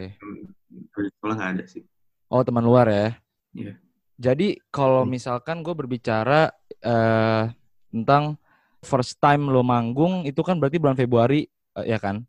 dari 0.91 1.09
sekolah 1.13 1.35
nggak 1.37 1.51
ada 1.53 1.65
sih. 1.69 1.85
Oh, 2.27 2.41
teman 2.41 2.65
luar 2.65 2.89
ya. 2.89 3.09
Iya. 3.53 3.77
Jadi 4.17 4.57
kalau 4.71 5.05
Hmm. 5.05 5.13
misalkan 5.13 5.61
gue 5.61 5.75
berbicara 5.75 6.49
eh, 6.77 7.45
tentang 7.91 8.37
first 8.81 9.19
time 9.19 9.49
lo 9.49 9.61
manggung 9.61 10.25
itu 10.25 10.41
kan 10.41 10.57
berarti 10.57 10.77
bulan 10.77 10.95
Februari 10.95 11.45
eh, 11.75 11.87
ya 11.87 11.99
kan? 11.99 12.25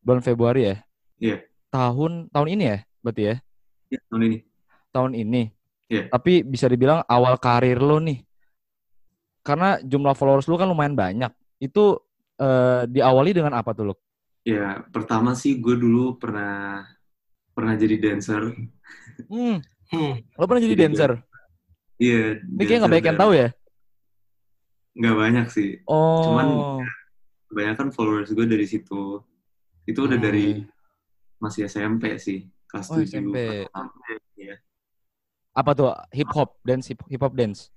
Bulan 0.00 0.20
Februari 0.20 0.66
ya? 0.66 0.76
Iya. 1.20 1.44
Tahun 1.70 2.32
tahun 2.32 2.48
ini 2.56 2.64
ya 2.64 2.78
berarti 3.04 3.22
ya? 3.22 3.34
Ya, 3.92 3.98
tahun 4.08 4.22
ini. 4.26 4.38
Tahun 4.90 5.12
ini. 5.14 5.42
Iya. 5.86 6.02
Tapi 6.08 6.32
bisa 6.42 6.66
dibilang 6.66 7.04
awal 7.06 7.36
karir 7.36 7.78
lo 7.78 8.00
nih. 8.00 8.24
Karena 9.44 9.78
jumlah 9.80 10.16
followers 10.16 10.48
lo 10.48 10.56
kan 10.56 10.66
lumayan 10.66 10.96
banyak. 10.96 11.30
Itu 11.60 12.00
eh, 12.40 12.88
diawali 12.88 13.36
dengan 13.36 13.52
apa 13.52 13.76
tuh 13.76 13.92
lo? 13.92 13.94
Ya, 14.42 14.80
pertama 14.88 15.36
sih 15.36 15.60
gue 15.60 15.76
dulu 15.76 16.16
pernah 16.16 16.82
pernah 17.52 17.76
jadi 17.76 18.00
dancer. 18.00 18.56
Hmm, 19.28 19.60
Hmm. 19.92 20.14
lo 20.38 20.44
pernah 20.48 20.62
jadi 20.64 20.72
Jadi 20.72 20.82
dancer? 20.88 21.10
Iya. 22.00 22.40
Ini 22.40 22.62
kayaknya 22.64 22.78
nggak 22.80 22.92
banyak 22.96 23.08
yang 23.12 23.20
tahu 23.20 23.32
ya? 23.36 23.48
Nggak 24.96 25.16
banyak 25.20 25.46
sih. 25.52 25.70
Oh. 25.84 26.24
Cuman 26.24 26.46
kebanyakan 27.52 27.88
followers 27.92 28.32
gue 28.32 28.46
dari 28.48 28.64
situ. 28.64 29.20
Itu 29.84 29.98
udah 30.08 30.16
Hmm. 30.16 30.24
dari 30.24 30.46
masih 31.40 31.66
SMP 31.66 32.14
sih, 32.20 32.46
kelas 32.68 32.86
Oh, 32.92 33.00
7. 33.00 33.08
SMP. 33.08 33.66
Iya. 34.36 34.56
apa 35.50 35.74
tuh 35.74 35.90
hip 36.14 36.30
hop 36.30 36.62
dance 36.62 36.86
hip 36.94 37.20
hop 37.20 37.34
dance? 37.34 37.74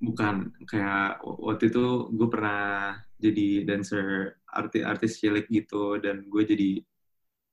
Bukan, 0.00 0.54
kayak 0.64 1.20
waktu 1.22 1.68
itu 1.68 2.08
gue 2.14 2.28
pernah 2.30 2.96
jadi 3.18 3.66
dancer 3.66 4.38
artis 4.46 4.82
artis 4.86 5.12
cilik 5.20 5.46
gitu 5.50 5.98
dan 6.00 6.24
gue 6.30 6.42
jadi 6.46 6.70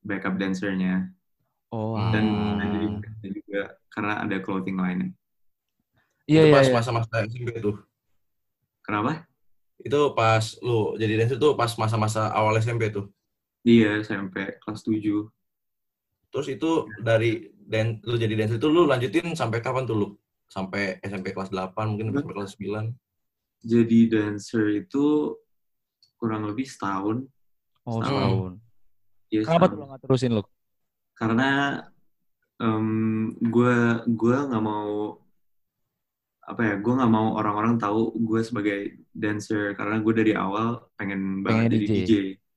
backup 0.05 0.38
dancernya 0.38 1.10
Oh. 1.75 1.98
Hmm. 1.98 2.12
dan 2.13 2.25
ah. 2.29 2.55
dan 2.62 2.72
dan 3.20 3.29
juga 3.36 3.62
karena 3.91 4.13
ada 4.24 4.38
clothing 4.39 4.77
line. 4.79 5.12
Iya 6.25 6.48
itu 6.48 6.50
iya. 6.50 6.55
pas 6.55 6.67
iya. 6.67 6.74
masa-masa 6.74 7.15
SMP 7.27 7.50
tuh. 7.60 7.75
Kenapa? 8.86 9.27
Itu 9.82 10.15
pas 10.15 10.55
lu 10.63 10.96
jadi 10.96 11.20
dancer 11.20 11.38
tuh 11.41 11.58
pas 11.60 11.72
masa-masa 11.75 12.32
awal 12.32 12.55
SMP 12.63 12.94
tuh. 12.94 13.12
Iya, 13.65 14.05
SMP 14.05 14.62
kelas 14.62 14.86
7. 14.86 15.25
Terus 16.29 16.48
itu 16.53 16.72
dari 17.01 17.50
dan 17.65 17.98
lu 18.05 18.13
jadi 18.15 18.38
dancer 18.38 18.62
itu 18.62 18.69
lu 18.69 18.86
lanjutin 18.86 19.34
sampai 19.34 19.57
kapan 19.60 19.89
tuh 19.89 19.98
lu? 19.98 20.07
Sampai 20.45 21.01
SMP 21.01 21.34
kelas 21.34 21.50
8 21.50 21.74
mungkin 21.89 22.13
sampai 22.13 22.29
kelas 22.29 22.53
9. 22.62 22.93
Jadi 23.65 24.00
dancer 24.05 24.86
itu 24.86 25.34
kurang 26.22 26.45
lebih 26.45 26.69
setahun. 26.69 27.25
Oh, 27.89 27.98
Setahun. 28.00 28.05
setahun. 28.05 28.51
Ya, 29.34 29.41
Kenapa 29.41 29.65
tuh 29.74 29.77
lo 29.81 29.86
nggak 29.89 30.01
terusin 30.05 30.31
lo? 30.38 30.43
Karena 31.17 31.50
gue 33.41 33.75
gue 34.07 34.38
nggak 34.48 34.63
mau 34.63 35.19
apa 36.45 36.62
ya 36.62 36.75
gue 36.77 36.93
nggak 36.93 37.10
mau 37.12 37.34
orang-orang 37.36 37.81
tahu 37.81 38.13
gue 38.15 38.41
sebagai 38.45 38.79
dancer 39.12 39.74
karena 39.74 39.98
gue 39.98 40.13
dari 40.13 40.34
awal 40.38 40.86
pengen 40.93 41.41
banget 41.41 41.67
Pengen 41.67 41.74
jadi 41.74 41.86
DJ. 41.89 41.98
DJ. 42.05 42.13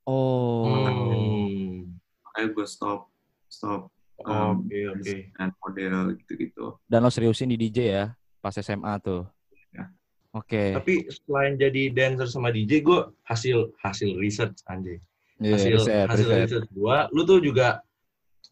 Oh. 0.09 0.65
Hmm. 0.65 2.01
Makanya 2.25 2.49
gue 2.51 2.67
stop 2.67 3.13
stop 3.47 3.93
Oke, 4.17 4.33
um, 4.33 4.65
oke. 4.65 5.15
dan 5.37 5.49
model 5.61 5.95
gitu-gitu. 6.17 6.65
Dan 6.85 7.05
lo 7.05 7.13
seriusin 7.13 7.47
di 7.47 7.61
DJ 7.61 7.79
ya 7.87 8.05
pas 8.41 8.57
SMA 8.57 8.99
tuh. 8.99 9.29
Ya. 9.71 9.93
Oke. 10.33 10.75
Tapi 10.75 11.07
selain 11.13 11.55
jadi 11.55 11.93
dancer 11.93 12.27
sama 12.27 12.49
DJ, 12.49 12.81
gue 12.81 12.99
hasil 13.23 13.71
hasil 13.79 14.17
research 14.17 14.59
anjay. 14.67 14.99
Iya, 15.39 15.55
Hasil 15.55 15.71
riset, 15.77 16.07
hasil 16.09 16.27
riset. 16.27 16.41
research 16.43 16.69
gua, 16.73 17.07
lu 17.13 17.23
tuh 17.23 17.39
juga 17.39 17.79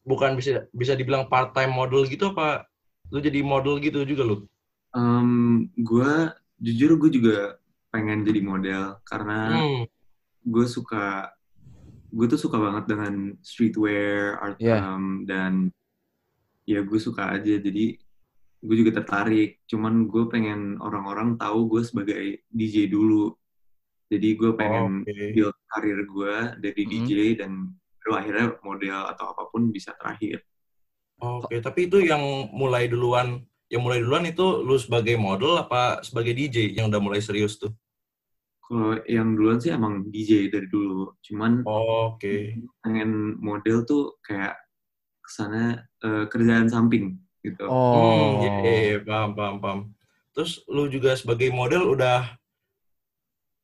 bukan 0.07 0.39
bisa 0.39 0.71
bisa 0.71 0.95
dibilang 0.95 1.27
part 1.27 1.51
time 1.51 1.75
model 1.75 2.07
gitu 2.07 2.31
apa 2.31 2.63
lu 3.11 3.19
jadi 3.19 3.43
model 3.43 3.83
gitu 3.83 4.07
juga 4.07 4.23
lu? 4.23 4.37
Um, 4.95 5.67
gue 5.75 6.31
jujur 6.59 6.95
gue 6.97 7.11
juga 7.11 7.59
pengen 7.91 8.23
jadi 8.23 8.39
model 8.39 8.83
karena 9.03 9.39
Hmm. 9.51 9.83
gue 10.43 10.67
suka 10.67 11.35
gue 12.09 12.27
tuh 12.27 12.41
suka 12.41 12.57
banget 12.57 12.85
dengan 12.87 13.15
streetwear 13.41 14.39
art 14.39 14.57
Iya. 14.59 14.77
um, 14.83 15.25
dan 15.25 15.71
ya 16.65 16.83
gue 16.83 16.99
suka 16.99 17.31
aja 17.33 17.57
jadi 17.57 17.95
gue 18.57 18.77
juga 18.77 18.99
tertarik 18.99 19.63
cuman 19.65 20.07
gue 20.07 20.25
pengen 20.27 20.81
orang-orang 20.81 21.37
tahu 21.37 21.71
gue 21.71 21.83
sebagai 21.87 22.43
DJ 22.49 22.91
dulu 22.91 23.35
jadi 24.07 24.29
gue 24.35 24.51
pengen 24.55 25.03
Oke. 25.03 25.35
build 25.35 25.57
karir 25.69 25.99
gue 26.03 26.35
dari 26.59 26.83
Mhm. 26.83 26.91
DJ 26.91 27.11
dan 27.39 27.53
baru 28.01 28.13
akhirnya 28.17 28.47
model 28.61 29.01
atau 29.11 29.27
apa 29.31 29.43
pun 29.51 29.71
bisa 29.71 29.95
terakhir 29.99 30.43
Oke, 31.17 31.65
tapi 31.65 31.89
itu 31.89 32.05
yang 32.05 32.21
mulai 32.53 32.93
duluan, 32.93 33.41
yang 33.73 33.81
mulai 33.81 34.05
duluan 34.05 34.29
itu 34.29 34.61
lu 34.61 34.77
sebagai 34.77 35.17
model 35.17 35.57
apa 35.57 36.05
sebagai 36.05 36.37
DJ 36.37 36.77
yang 36.77 36.93
udah 36.93 37.01
mulai 37.01 37.25
serius 37.25 37.57
tuh? 37.57 37.73
Kalau 38.67 38.99
yang 39.07 39.39
duluan 39.39 39.63
sih 39.63 39.71
emang 39.71 40.03
DJ 40.11 40.51
dari 40.51 40.67
dulu 40.67 41.15
cuman 41.23 41.63
Oke. 41.63 42.59
pengen 42.83 43.39
model 43.39 43.87
tuh 43.87 44.19
kayak 44.27 44.59
ke 45.23 45.31
sana 45.31 45.87
eh, 46.03 46.27
kerjaan 46.27 46.67
samping 46.67 47.15
gitu 47.47 47.63
Oh. 47.71 47.95
Hmm, 47.95 48.43
iya, 48.43 48.51
iya, 48.59 48.73
iya, 48.83 48.99
paham, 49.07 49.31
paham, 49.39 49.57
paham. 49.63 49.81
Terus 50.35 50.67
lu 50.67 50.91
juga 50.91 51.15
sebagai 51.15 51.49
model 51.55 51.87
udah, 51.95 52.35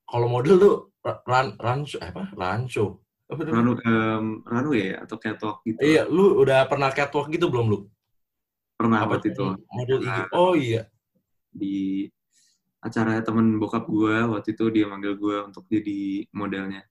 kalau 0.07 0.31
model 0.31 0.57
tuh 0.63 0.75
ra- 1.03 1.23
ran, 1.27 1.59
rancho, 1.59 1.99
eh, 1.99 2.09
apa? 2.15 2.31
Tuh? 3.43 3.53
Ranu, 3.53 3.73
em, 3.83 4.27
runway 4.47 4.95
ya, 4.95 5.03
atau 5.03 5.17
catwalk 5.19 5.67
gitu 5.67 5.83
Iya, 5.83 6.07
lu 6.07 6.39
udah 6.39 6.69
pernah 6.71 6.95
catwalk 6.95 7.27
gitu 7.33 7.51
belum 7.51 7.67
lu? 7.69 7.79
pernah 8.79 9.07
Apa 9.07 9.19
waktu 9.19 9.31
itu? 9.31 9.45
Model 9.71 9.99
IG. 10.03 10.19
Oh 10.35 10.55
iya. 10.59 10.83
di 11.53 12.09
acara 12.83 13.23
temen 13.23 13.57
bokap 13.57 13.87
gue 13.87 14.17
waktu 14.27 14.53
itu 14.53 14.65
dia 14.69 14.91
manggil 14.91 15.15
gue 15.15 15.37
untuk 15.47 15.65
jadi 15.71 16.27
modelnya 16.35 16.83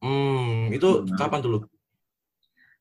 Hmm, 0.00 0.72
itu 0.72 1.04
Benar. 1.04 1.18
kapan 1.20 1.38
tuh 1.44 1.50
lu? 1.52 1.60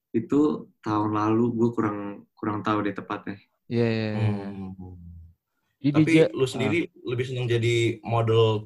itu 0.10 0.40
tahun 0.82 1.12
lalu 1.14 1.46
gue 1.54 1.70
kurang 1.76 1.98
kurang 2.34 2.64
tahu 2.64 2.82
deh 2.82 2.96
tepatnya 2.96 3.38
Iya, 3.70 3.86
iya, 3.86 4.08
iya. 4.18 4.30
Hmm. 4.34 4.74
Di 5.80 5.90
Tapi 5.94 6.10
DJ, 6.10 6.34
lu 6.34 6.50
sendiri 6.50 6.90
lebih 7.06 7.26
seneng 7.30 7.46
jadi 7.46 8.02
model 8.02 8.66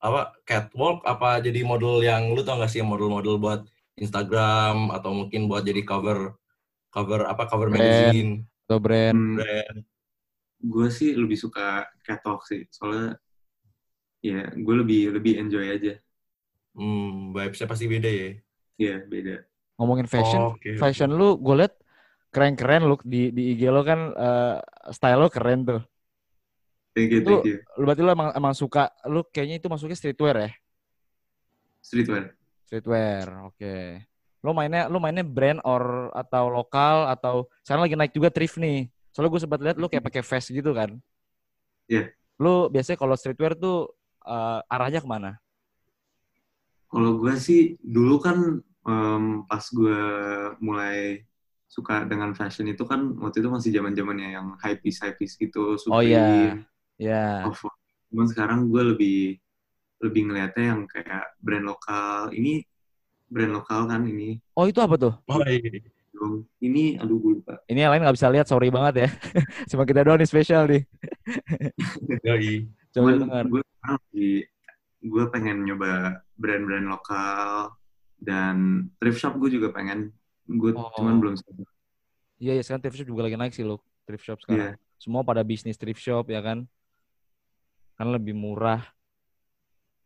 apa 0.00 0.32
catwalk 0.48 1.04
apa 1.04 1.44
jadi 1.44 1.60
model 1.60 2.00
yang 2.00 2.32
lu 2.32 2.40
tau 2.40 2.56
gak 2.56 2.72
sih 2.72 2.80
model-model 2.80 3.36
buat 3.36 3.60
Instagram 4.00 4.88
atau 4.90 5.12
mungkin 5.12 5.44
buat 5.44 5.64
jadi 5.64 5.84
cover 5.84 6.32
cover 6.88 7.28
apa 7.28 7.44
cover 7.46 7.68
Brand. 7.68 7.84
magazine 7.84 8.32
atau 8.64 8.78
brand. 8.80 9.12
Hmm, 9.16 9.36
brand. 9.36 9.76
Gue 10.64 10.88
sih 10.88 11.12
lebih 11.12 11.36
suka 11.36 11.84
catwalk 12.00 12.48
sih 12.48 12.64
soalnya 12.72 13.20
ya 14.24 14.48
gue 14.50 14.74
lebih 14.80 15.12
lebih 15.12 15.36
enjoy 15.38 15.68
aja 15.68 15.94
Hmm, 16.74 17.30
vibes-nya 17.30 17.70
pasti 17.70 17.86
beda 17.86 18.10
ya. 18.10 18.30
ya 18.74 18.94
beda 19.06 19.46
Ngomongin 19.78 20.10
fashion, 20.10 20.42
Oke, 20.50 20.74
oke. 20.74 20.80
fashion 20.82 21.14
lu 21.14 21.38
gue 21.38 21.54
liat 21.62 21.74
keren-keren 22.34 22.82
lu 22.82 22.98
di 23.06 23.30
di 23.30 23.54
IG 23.54 23.70
lo 23.70 23.86
kan 23.86 24.10
eh, 24.10 24.56
style 24.90 25.22
lo 25.22 25.30
keren 25.30 25.62
tuh. 25.62 25.82
thank 26.90 27.14
you 27.14 27.22
Itu- 27.22 27.30
thank 27.30 27.46
you 27.46 27.58
Lu 27.78 27.86
berarti 27.86 28.02
lu 28.02 28.10
emang 28.10 28.30
emang 28.34 28.54
suka 28.54 28.90
lu 29.06 29.22
kayaknya 29.28 29.62
itu 29.62 29.70
masuknya 29.70 29.94
streetwear 29.94 30.36
ya? 30.40 30.50
streetwear 31.78 32.34
Streetwear, 32.64 33.26
oke. 33.44 33.76
Lu 34.40 34.50
mainnya 34.50 34.88
lu 34.88 34.98
mainnya 34.98 35.22
brand 35.22 35.60
or 35.62 36.10
atau 36.10 36.48
lokal 36.48 37.06
atau 37.12 37.46
sekarang 37.62 37.86
lagi 37.86 37.94
naik 37.94 38.12
juga 38.16 38.32
thrift 38.32 38.56
nih. 38.56 38.88
Soalnya 39.14 39.30
gue 39.34 39.42
sempat 39.44 39.60
lihat 39.64 39.76
lu 39.80 39.86
kayak 39.88 40.04
pakai 40.10 40.22
vest 40.26 40.48
gitu 40.52 40.70
kan. 40.74 40.90
Iya. 41.88 42.14
Lu 42.42 42.70
biasanya 42.74 42.98
kalau 43.02 43.14
streetwear 43.18 43.52
tuh 43.64 43.76
eh, 44.26 44.60
arahnya 44.74 45.00
ke 45.04 45.08
mana? 45.14 45.30
Kalau 46.90 47.10
gue 47.20 47.34
sih 47.46 47.60
dulu 47.82 48.14
kan 48.22 48.38
em, 48.86 49.24
pas 49.50 49.64
gue 49.78 49.98
mulai 50.62 50.96
suka 51.66 52.06
dengan 52.06 52.30
fashion 52.38 52.70
itu 52.70 52.84
kan 52.86 53.00
waktu 53.18 53.42
itu 53.42 53.50
masih 53.50 53.70
zaman 53.74 53.92
zamannya 53.98 54.28
yang 54.36 54.46
high 54.62 54.78
piece 54.78 55.02
high 55.02 55.16
piece 55.18 55.34
gitu 55.34 55.74
Oh 55.88 56.00
iya. 56.02 56.18
Supreme, 56.22 56.62
Ya. 56.98 57.44
Off-White. 57.46 57.80
Cuman 58.10 58.26
sekarang 58.32 58.60
gue 58.72 58.82
lebih 58.94 59.16
lebih 60.04 60.22
ngeliatnya 60.30 60.64
yang 60.76 60.82
kayak 60.90 61.24
brand 61.44 61.66
lokal. 61.70 62.30
Ini 62.34 62.62
brand 63.32 63.52
lokal 63.58 63.80
kan 63.90 64.02
ini. 64.06 64.38
Oh 64.58 64.66
itu 64.70 64.78
apa 64.86 64.94
tuh? 65.02 65.12
Oh 65.28 65.42
iya. 65.46 65.93
Dong. 66.14 66.46
Ini 66.58 66.96
aduh 66.96 67.18
gue 67.18 67.32
lupa. 67.36 67.58
Ini 67.66 67.84
yang 67.84 67.92
lain 67.92 68.02
nggak 68.06 68.16
bisa 68.16 68.30
lihat, 68.30 68.46
sorry 68.46 68.70
banget 68.70 68.94
ya. 68.96 69.08
Cuma 69.70 69.82
kita 69.82 70.00
doang 70.00 70.16
nih 70.16 70.30
spesial 70.30 70.64
nih. 70.64 70.82
Yoi. 72.26 72.70
Coba 72.88 73.10
Cuman 73.10 73.14
dengar. 73.18 73.44
gue 73.50 73.62
gue 75.04 75.24
pengen 75.28 75.66
nyoba 75.66 76.22
brand-brand 76.38 76.86
lokal 76.88 77.74
dan 78.16 78.88
thrift 78.96 79.18
shop 79.18 79.36
gue 79.36 79.50
juga 79.52 79.68
pengen. 79.68 80.14
Gue 80.46 80.70
Oh. 80.72 80.88
cuman 80.94 81.18
belum 81.18 81.34
sempat. 81.34 81.66
Iya, 82.38 82.56
iya 82.56 82.62
sekarang 82.62 82.82
thrift 82.82 82.96
shop 82.96 83.08
juga 83.10 83.22
lagi 83.26 83.36
naik 83.36 83.52
sih 83.52 83.66
lo. 83.66 83.82
Thrift 84.06 84.22
shop 84.22 84.38
sekarang. 84.40 84.78
Semua 84.96 85.20
pada 85.20 85.42
bisnis 85.42 85.74
thrift 85.74 85.98
shop 85.98 86.30
ya 86.30 86.40
kan. 86.40 86.64
Kan 87.94 88.06
lebih 88.08 88.32
murah. 88.32 88.80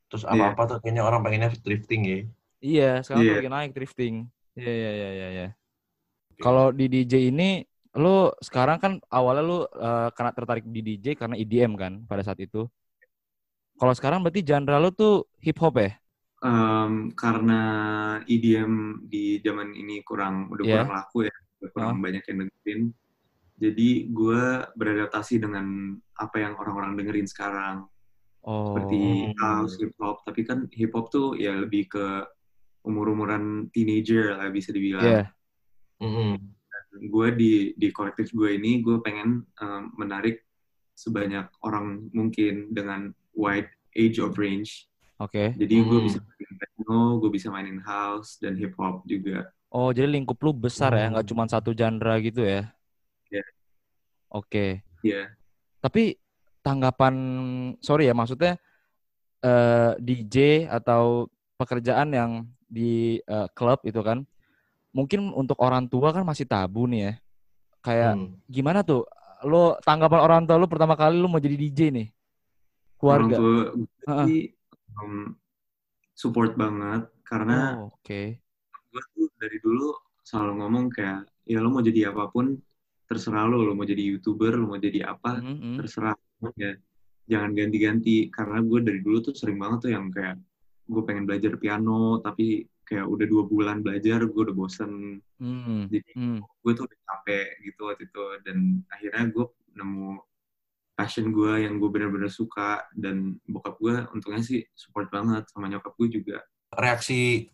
Terus 0.09 0.25
apa-apa 0.25 0.62
tuh 0.66 0.77
kayaknya 0.81 1.05
orang 1.05 1.21
pengennya 1.21 1.53
thrifting 1.55 2.03
ya. 2.03 2.18
Iya, 2.59 2.90
sekarang 3.05 3.21
tuh 3.21 3.29
Iya. 3.29 3.38
lagi 3.38 3.51
naik 3.53 3.71
thrifting. 3.71 4.14
Iya, 4.57 4.73
iya, 4.73 4.90
iya, 4.90 5.09
iya, 5.12 5.29
iya. 5.31 5.49
Kalau 6.38 6.70
di 6.70 6.87
DJ 6.87 7.35
ini 7.35 7.61
lu 7.98 8.31
sekarang 8.38 8.79
kan 8.79 8.92
awalnya 9.11 9.42
lu 9.42 9.59
eh, 9.66 10.09
karena 10.14 10.31
tertarik 10.31 10.64
di 10.70 10.81
DJ 10.81 11.18
karena 11.18 11.35
EDM 11.35 11.72
kan 11.74 11.92
pada 12.07 12.22
saat 12.22 12.38
itu. 12.38 12.70
Kalau 13.79 13.94
sekarang 13.94 14.22
berarti 14.22 14.42
genre 14.42 14.79
lu 14.79 14.90
tuh 14.90 15.27
hip 15.42 15.59
hop 15.62 15.79
ya? 15.79 15.94
Em, 16.38 17.11
karena 17.18 17.61
EDM 18.22 19.07
di 19.11 19.42
zaman 19.42 19.74
ini 19.74 20.03
kurang 20.07 20.51
udah 20.51 20.62
Iya. 20.62 20.74
kurang 20.87 20.92
laku 20.94 21.18
ya, 21.27 21.35
udah 21.35 21.68
kurang 21.74 21.98
banyak 21.98 22.22
yang 22.31 22.37
dengerin. 22.46 22.81
Jadi 23.59 23.88
gue 24.14 24.42
beradaptasi 24.79 25.42
dengan 25.42 25.98
apa 26.14 26.37
yang 26.38 26.55
orang-orang 26.55 26.94
dengerin 26.94 27.27
sekarang, 27.27 27.90
Oh. 28.46 28.70
seperti 28.70 29.35
house, 29.42 29.74
hip 29.83 29.94
hop. 29.98 30.22
Tapi 30.22 30.46
kan 30.46 30.70
hip 30.70 30.94
hop 30.94 31.11
tuh 31.11 31.35
ya 31.35 31.59
lebih 31.59 31.90
ke 31.90 32.22
umur-umuran 32.87 33.66
teenager 33.74 34.38
lah 34.38 34.46
bisa 34.55 34.70
dibilang. 34.70 35.03
Iya. 35.03 35.22
Mm-mm. 35.99 36.39
Gue 37.11 37.29
di 37.35 37.53
di 37.75 37.89
kolektif 37.91 38.31
gue 38.31 38.55
ini 38.55 38.81
gue 38.81 38.99
pengen 39.01 39.43
em, 39.59 39.83
menarik 39.95 40.43
sebanyak 40.95 41.47
orang 41.63 42.11
mungkin 42.11 42.75
dengan 42.75 43.11
wide 43.35 43.71
age 43.95 44.19
of 44.19 44.35
range. 44.35 44.87
Oke. 45.19 45.55
Jadi 45.55 45.75
gue 45.79 45.99
Hmm. 45.99 46.07
bisa 46.07 46.19
mainin 46.23 46.55
techno, 46.59 46.99
gue 47.19 47.31
bisa 47.31 47.49
mainin 47.51 47.81
house 47.83 48.39
dan 48.39 48.55
hip 48.55 48.75
hop 48.79 49.03
juga. 49.05 49.51
Oh, 49.69 49.91
jadi 49.91 50.09
lingkup 50.09 50.39
lu 50.41 50.55
besar 50.55 50.95
ya, 50.95 51.11
nggak 51.11 51.27
Hmm. 51.27 51.33
cuma 51.35 51.45
satu 51.47 51.71
genre 51.71 52.15
gitu 52.19 52.41
ya? 52.41 52.71
Iya. 53.29 53.45
Oke. 54.31 54.81
Iya. 55.03 55.35
Tapi 55.79 56.17
tanggapan, 56.63 57.15
sorry 57.79 58.07
ya, 58.07 58.15
maksudnya 58.15 58.59
eh, 59.39 59.93
DJ 59.99 60.67
atau 60.67 61.31
pekerjaan 61.55 62.11
yang 62.11 62.31
di 62.67 63.23
eh, 63.23 63.49
klub 63.55 63.79
itu 63.83 64.03
kan, 64.03 64.27
mungkin 64.90 65.31
untuk 65.33 65.59
orang 65.61 65.87
tua 65.87 66.11
kan 66.11 66.24
masih 66.24 66.48
tabu 66.48 66.88
nih 66.88 67.01
ya. 67.01 67.12
Kayak 67.85 68.12
Hmm. 68.18 68.35
gimana 68.48 68.81
tuh? 68.83 69.07
Lo 69.46 69.79
tanggapan 69.87 70.20
orang 70.20 70.42
tua 70.44 70.59
lu 70.59 70.66
pertama 70.66 70.98
kali 70.98 71.14
lu 71.14 71.31
mau 71.31 71.38
jadi 71.38 71.55
DJ 71.55 71.94
nih? 71.94 72.09
Orang 72.98 73.31
Keluarga. 73.31 73.37
tua 73.38 73.53
gue 73.79 73.87
Heeh. 74.11 74.27
sih 74.27 74.42
em, 74.98 75.14
support 76.12 76.59
banget 76.59 77.07
karena 77.22 77.79
Oh, 77.79 77.94
Oke. 77.94 78.42
gue 78.90 79.03
tuh 79.14 79.31
dari 79.38 79.59
dulu 79.62 79.94
selalu 80.27 80.53
ngomong 80.59 80.85
kayak 80.90 81.24
ya 81.46 81.62
lo 81.62 81.70
mau 81.70 81.81
jadi 81.81 82.11
apa 82.11 82.27
pun 82.29 82.59
terserah 83.09 83.48
lo, 83.48 83.62
lo 83.64 83.72
mau 83.72 83.87
jadi 83.87 84.03
youtuber, 84.03 84.59
lo 84.59 84.68
mau 84.68 84.81
jadi 84.81 85.07
apa 85.07 85.40
Mm-mm. 85.40 85.79
terserah 85.81 86.12
ya 86.59 86.77
jangan 87.29 87.53
ganti-ganti 87.55 88.29
karena 88.29 88.59
gue 88.61 88.81
dari 88.83 89.01
dulu 89.01 89.20
tuh 89.20 89.35
sering 89.37 89.57
banget 89.61 89.79
tuh 89.88 89.90
yang 89.94 90.09
kayak 90.12 90.37
gue 90.88 91.03
pengen 91.05 91.24
belajar 91.29 91.57
piano 91.61 92.18
tapi 92.20 92.64
kayak 92.88 93.05
udah 93.05 93.27
dua 93.29 93.44
bulan 93.44 93.85
belajar 93.85 94.24
gue 94.24 94.42
udah 94.48 94.57
bosen 94.57 95.20
Mm. 95.38 95.87
jadi 95.87 96.11
Mm. 96.18 96.40
gue 96.42 96.72
tuh 96.74 96.85
udah 96.88 96.98
capek 97.05 97.46
gitu 97.62 97.81
waktu 97.87 98.11
itu 98.11 98.24
dan 98.42 98.83
akhirnya 98.90 99.24
gue 99.31 99.44
nemu 99.79 100.18
passion 100.98 101.31
gue 101.31 101.62
yang 101.62 101.79
gue 101.79 101.87
bener-bener 101.87 102.27
suka 102.27 102.83
dan 102.90 103.38
bokap 103.46 103.79
gue 103.79 103.94
untungnya 104.11 104.42
sih 104.42 104.66
support 104.74 105.07
banget 105.14 105.46
sama 105.53 105.70
nyokap 105.70 105.94
gue 105.94 106.09
juga 106.11 106.42
Reaksi 106.74 107.46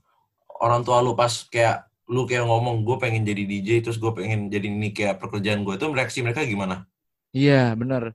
orang 0.65 0.81
tua 0.81 1.05
lu 1.05 1.13
pas 1.13 1.29
kayak 1.53 1.85
lu 2.09 2.25
kayak 2.25 2.49
ngomong 2.49 2.89
gue 2.89 2.97
pengen 2.97 3.25
jadi 3.25 3.45
DJ 3.45 3.69
terus 3.85 4.01
gue 4.01 4.13
pengen 4.17 4.49
jadi 4.49 4.65
ini 4.65 4.97
kayak 4.97 5.21
pekerjaan 5.21 5.61
gue 5.65 5.77
itu 5.77 5.87
reaksi 5.93 6.21
mereka 6.21 6.45
gimana? 6.45 6.85
Iya, 7.35 7.73
bener. 7.75 8.13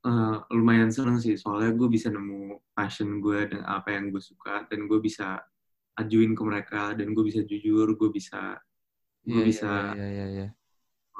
Eh, 0.00 0.36
lumayan 0.56 0.88
seneng 0.88 1.20
sih 1.20 1.36
soalnya 1.36 1.76
gue 1.76 1.88
bisa 1.92 2.08
nemu 2.08 2.56
passion 2.72 3.20
gue 3.20 3.52
dan 3.52 3.60
apa 3.68 3.92
yang 3.92 4.08
gue 4.08 4.22
suka 4.24 4.64
dan 4.72 4.88
gue 4.88 4.96
bisa 4.96 5.44
ajuin 5.96 6.32
ke 6.34 6.42
mereka 6.44 6.94
dan 6.94 7.10
gue 7.10 7.24
bisa 7.24 7.40
jujur 7.42 7.96
gue 7.96 8.10
bisa 8.10 8.56
gue 9.24 9.36
Iya, 9.36 9.44
bisa 9.44 9.70
Iya, 9.96 10.06
iya, 10.08 10.26
iya. 10.30 10.46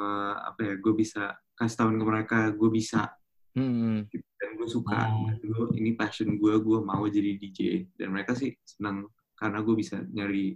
eh, 0.01 0.35
apa 0.47 0.61
ya 0.63 0.75
gue 0.79 0.93
bisa 0.95 1.23
kasih 1.55 1.77
tahun 1.77 1.97
ke 2.01 2.05
mereka 2.07 2.39
gue 2.53 2.71
bisa 2.71 3.11
Hmm, 3.51 4.07
dan 4.39 4.51
gue 4.55 4.69
suka. 4.71 5.11
Dan 5.11 5.43
gue 5.43 5.67
ini 5.75 5.99
passion 5.99 6.39
gue 6.39 6.55
gue 6.63 6.79
mau 6.81 7.03
jadi 7.05 7.35
DJ 7.35 7.59
dan 7.99 8.15
mereka 8.15 8.39
sih 8.39 8.55
senang 8.63 9.11
karena 9.35 9.59
gue 9.61 9.75
bisa 9.75 10.07
nyari 10.07 10.55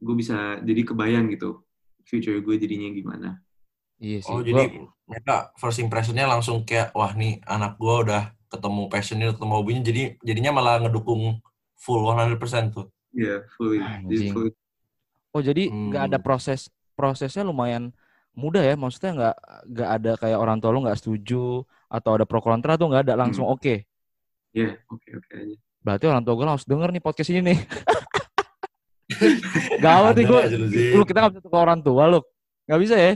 gue 0.00 0.14
bisa 0.16 0.56
jadi 0.64 0.80
kebayang 0.80 1.28
gitu 1.36 1.60
future 2.08 2.40
gue 2.40 2.56
jadinya 2.56 2.88
gimana 2.88 3.30
iya 4.00 4.24
sih. 4.24 4.32
Oh, 4.32 4.40
Gua- 4.40 4.48
jadi 4.48 4.64
mereka 5.06 5.52
first 5.60 5.78
impressionnya 5.78 6.24
langsung 6.24 6.64
kayak, 6.64 6.90
wah 6.96 7.12
nih 7.14 7.38
anak 7.46 7.76
gua 7.78 8.02
udah 8.02 8.22
ketemu 8.50 8.82
passionnya, 8.90 9.26
ketemu 9.30 9.52
hobinya, 9.54 9.82
jadi 9.86 10.02
jadinya 10.18 10.50
malah 10.56 10.82
ngedukung 10.82 11.38
full 11.78 12.02
100% 12.02 12.74
tuh. 12.74 12.90
Iya, 13.16 13.48
fully. 13.56 13.80
Jadi 13.80 13.96
Anjing. 14.20 14.32
fully. 14.36 14.50
Oh 15.32 15.40
jadi 15.40 15.62
nggak 15.68 16.02
ada 16.08 16.18
Hmm. 16.20 16.24
proses 16.24 16.68
prosesnya 16.92 17.40
lumayan 17.42 17.92
mudah 18.32 18.60
ya? 18.60 18.76
Maksudnya 18.76 19.12
nggak 19.12 19.36
nggak 19.68 19.90
ada 19.90 20.12
kayak 20.16 20.38
orang 20.38 20.60
tua 20.60 20.70
lu 20.70 20.80
nggak 20.80 20.96
setuju 20.96 21.60
atau 21.88 22.10
ada 22.12 22.24
pro 22.24 22.40
kontra 22.40 22.76
tuh 22.76 22.88
nggak 22.88 23.08
ada? 23.08 23.14
Langsung 23.16 23.44
oke? 23.44 23.84
Iya, 24.52 24.76
oke 24.86 25.08
oke 25.16 25.32
aja. 25.32 25.56
berarti 25.80 26.04
orang 26.10 26.24
tua 26.24 26.34
gue 26.34 26.46
langsung 26.46 26.66
denger 26.66 26.88
nih 26.90 27.02
podcast 27.02 27.30
ini 27.30 27.40
nih. 27.46 27.58
Gawat 29.78 30.18
nih 30.18 30.26
Ada 30.26 30.56
gue 30.58 30.98
lu, 30.98 31.04
kita 31.06 31.18
nggak 31.22 31.32
bisa 31.38 31.42
tukar 31.44 31.60
orang 31.62 31.78
tua 31.78 32.04
lu. 32.10 32.20
Nggak 32.66 32.80
bisa 32.82 32.96
ya? 32.98 33.12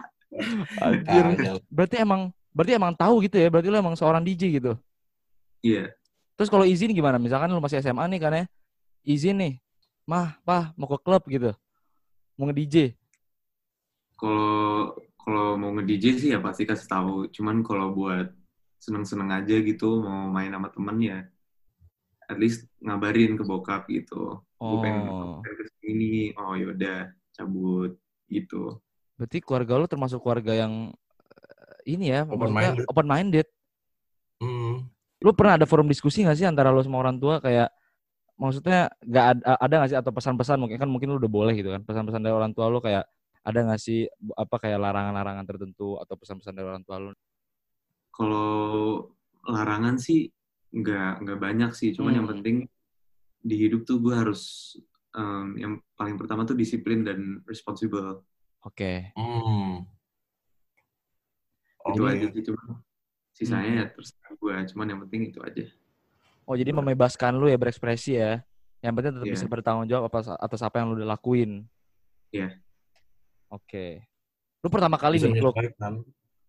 Anjir. 0.84 1.24
Berarti 1.70 1.96
emang 2.00 2.20
berarti 2.50 2.72
emang 2.74 2.92
tahu 2.96 3.22
gitu 3.22 3.38
ya? 3.38 3.46
Berarti 3.46 3.68
lu 3.70 3.78
emang 3.78 3.94
seorang 3.94 4.24
DJ 4.24 4.58
gitu? 4.58 4.74
Iya, 5.60 5.92
terus 6.34 6.48
kalau 6.48 6.64
izin 6.64 6.90
gimana? 6.90 7.20
Misalkan 7.20 7.52
lu 7.52 7.60
masih 7.60 7.78
SMA 7.78 8.00
nih 8.08 8.18
kan 8.18 8.32
ya 8.32 8.44
izin 9.02 9.36
nih 9.40 9.54
mah 10.04 10.36
pah 10.42 10.72
mau 10.74 10.88
ke 10.90 10.98
klub 11.00 11.22
gitu 11.26 11.52
mau 12.36 12.48
nge 12.48 12.56
DJ 12.56 12.76
kalau 14.16 14.96
kalau 15.20 15.54
mau 15.56 15.72
nge-DJ 15.76 16.04
sih 16.16 16.28
ya 16.32 16.40
pasti 16.40 16.64
kasih 16.64 16.88
tahu. 16.88 17.14
Cuman 17.32 17.60
kalau 17.64 17.92
buat 17.92 18.32
seneng-seneng 18.80 19.32
aja 19.32 19.56
gitu 19.60 20.00
mau 20.00 20.28
main 20.28 20.48
sama 20.48 20.72
temen 20.72 20.96
ya 21.00 21.18
at 22.24 22.36
least 22.36 22.64
ngabarin 22.80 23.36
ke 23.36 23.44
bokap 23.44 23.84
gitu. 23.88 24.40
Gue 24.60 24.78
pengen 24.80 25.08
oh 25.08 25.40
pengen 25.40 25.56
ke 25.56 25.64
sini, 25.80 26.12
oh 26.36 26.52
yaudah 26.56 27.12
cabut 27.32 27.96
gitu. 28.28 28.76
berarti 29.16 29.38
keluarga 29.44 29.72
lu 29.76 29.84
termasuk 29.84 30.20
keluarga 30.24 30.52
yang 30.56 30.92
eh, 31.28 31.92
ini 31.92 32.08
ya 32.08 32.24
Open-minded. 32.24 32.84
open 32.88 33.06
minded 33.08 33.46
Hmm. 34.40 34.88
lu 35.20 35.36
pernah 35.36 35.60
ada 35.60 35.68
forum 35.68 35.84
diskusi 35.84 36.24
gak 36.24 36.32
sih 36.32 36.48
antara 36.48 36.72
lu 36.72 36.80
sama 36.80 36.96
orang 36.96 37.20
tua 37.20 37.44
kayak 37.44 37.68
maksudnya 38.40 38.88
nggak 39.04 39.26
ada, 39.36 39.42
ada 39.60 39.74
gak 39.84 39.90
sih 39.92 39.98
atau 40.00 40.12
pesan-pesan 40.16 40.56
mungkin 40.56 40.80
kan 40.80 40.88
mungkin 40.88 41.12
lu 41.12 41.20
udah 41.20 41.28
boleh 41.28 41.52
gitu 41.52 41.68
kan 41.68 41.84
pesan-pesan 41.84 42.24
dari 42.24 42.32
orang 42.32 42.56
tua 42.56 42.72
lu 42.72 42.80
kayak 42.80 43.04
ada 43.44 43.58
gak 43.68 43.80
sih 43.80 44.08
apa 44.32 44.56
kayak 44.56 44.80
larangan-larangan 44.80 45.44
tertentu 45.44 46.00
atau 46.00 46.14
pesan-pesan 46.16 46.56
dari 46.56 46.66
orang 46.66 46.84
tua 46.88 46.96
lu 46.98 47.12
Kalau 48.10 48.48
larangan 49.48 49.96
sih 49.96 50.28
nggak 50.76 51.24
nggak 51.24 51.38
banyak 51.40 51.70
sih. 51.72 51.90
Cuman 51.96 52.20
yang 52.20 52.26
Hmm. 52.28 52.36
penting 52.36 52.56
di 53.40 53.56
hidup 53.56 53.88
tuh 53.88 53.96
gue 53.96 54.12
harus 54.12 54.76
em, 55.16 55.56
yang 55.56 55.72
paling 55.96 56.20
pertama 56.20 56.44
tuh 56.44 56.52
disiplin 56.54 57.00
dan 57.02 57.40
responsible. 57.48 58.22
oke 58.60 58.92
Hmm. 59.16 59.88
itu 61.88 62.02
Oke. 62.04 62.12
aja 62.12 62.26
sih 62.28 62.42
cuma 62.44 62.84
sisanya 63.32 63.72
ya 63.80 63.84
terserah 63.88 64.32
gue 64.36 64.54
cuman 64.76 64.86
yang 64.92 65.00
penting 65.08 65.32
itu 65.32 65.40
aja 65.40 65.64
oh 66.50 66.58
jadi 66.58 66.74
membebaskan 66.74 67.38
lu 67.38 67.46
ya 67.46 67.54
berekspresi 67.54 68.18
ya. 68.18 68.42
Yang 68.82 68.92
penting 68.98 69.12
tetap 69.14 69.26
Iya. 69.30 69.34
bisa 69.38 69.46
bertanggung 69.46 69.86
jawab 69.86 70.10
apa 70.10 70.34
atas 70.34 70.60
apa 70.66 70.82
yang 70.82 70.90
lu 70.90 70.98
udah 70.98 71.14
lakuin. 71.14 71.62
Iya. 72.34 72.58
oke. 73.50 74.02
Lu 74.66 74.68
pertama 74.70 74.98
kali 74.98 75.22
Bisa 75.22 75.30
nih 75.30 75.42
lu 75.42 75.54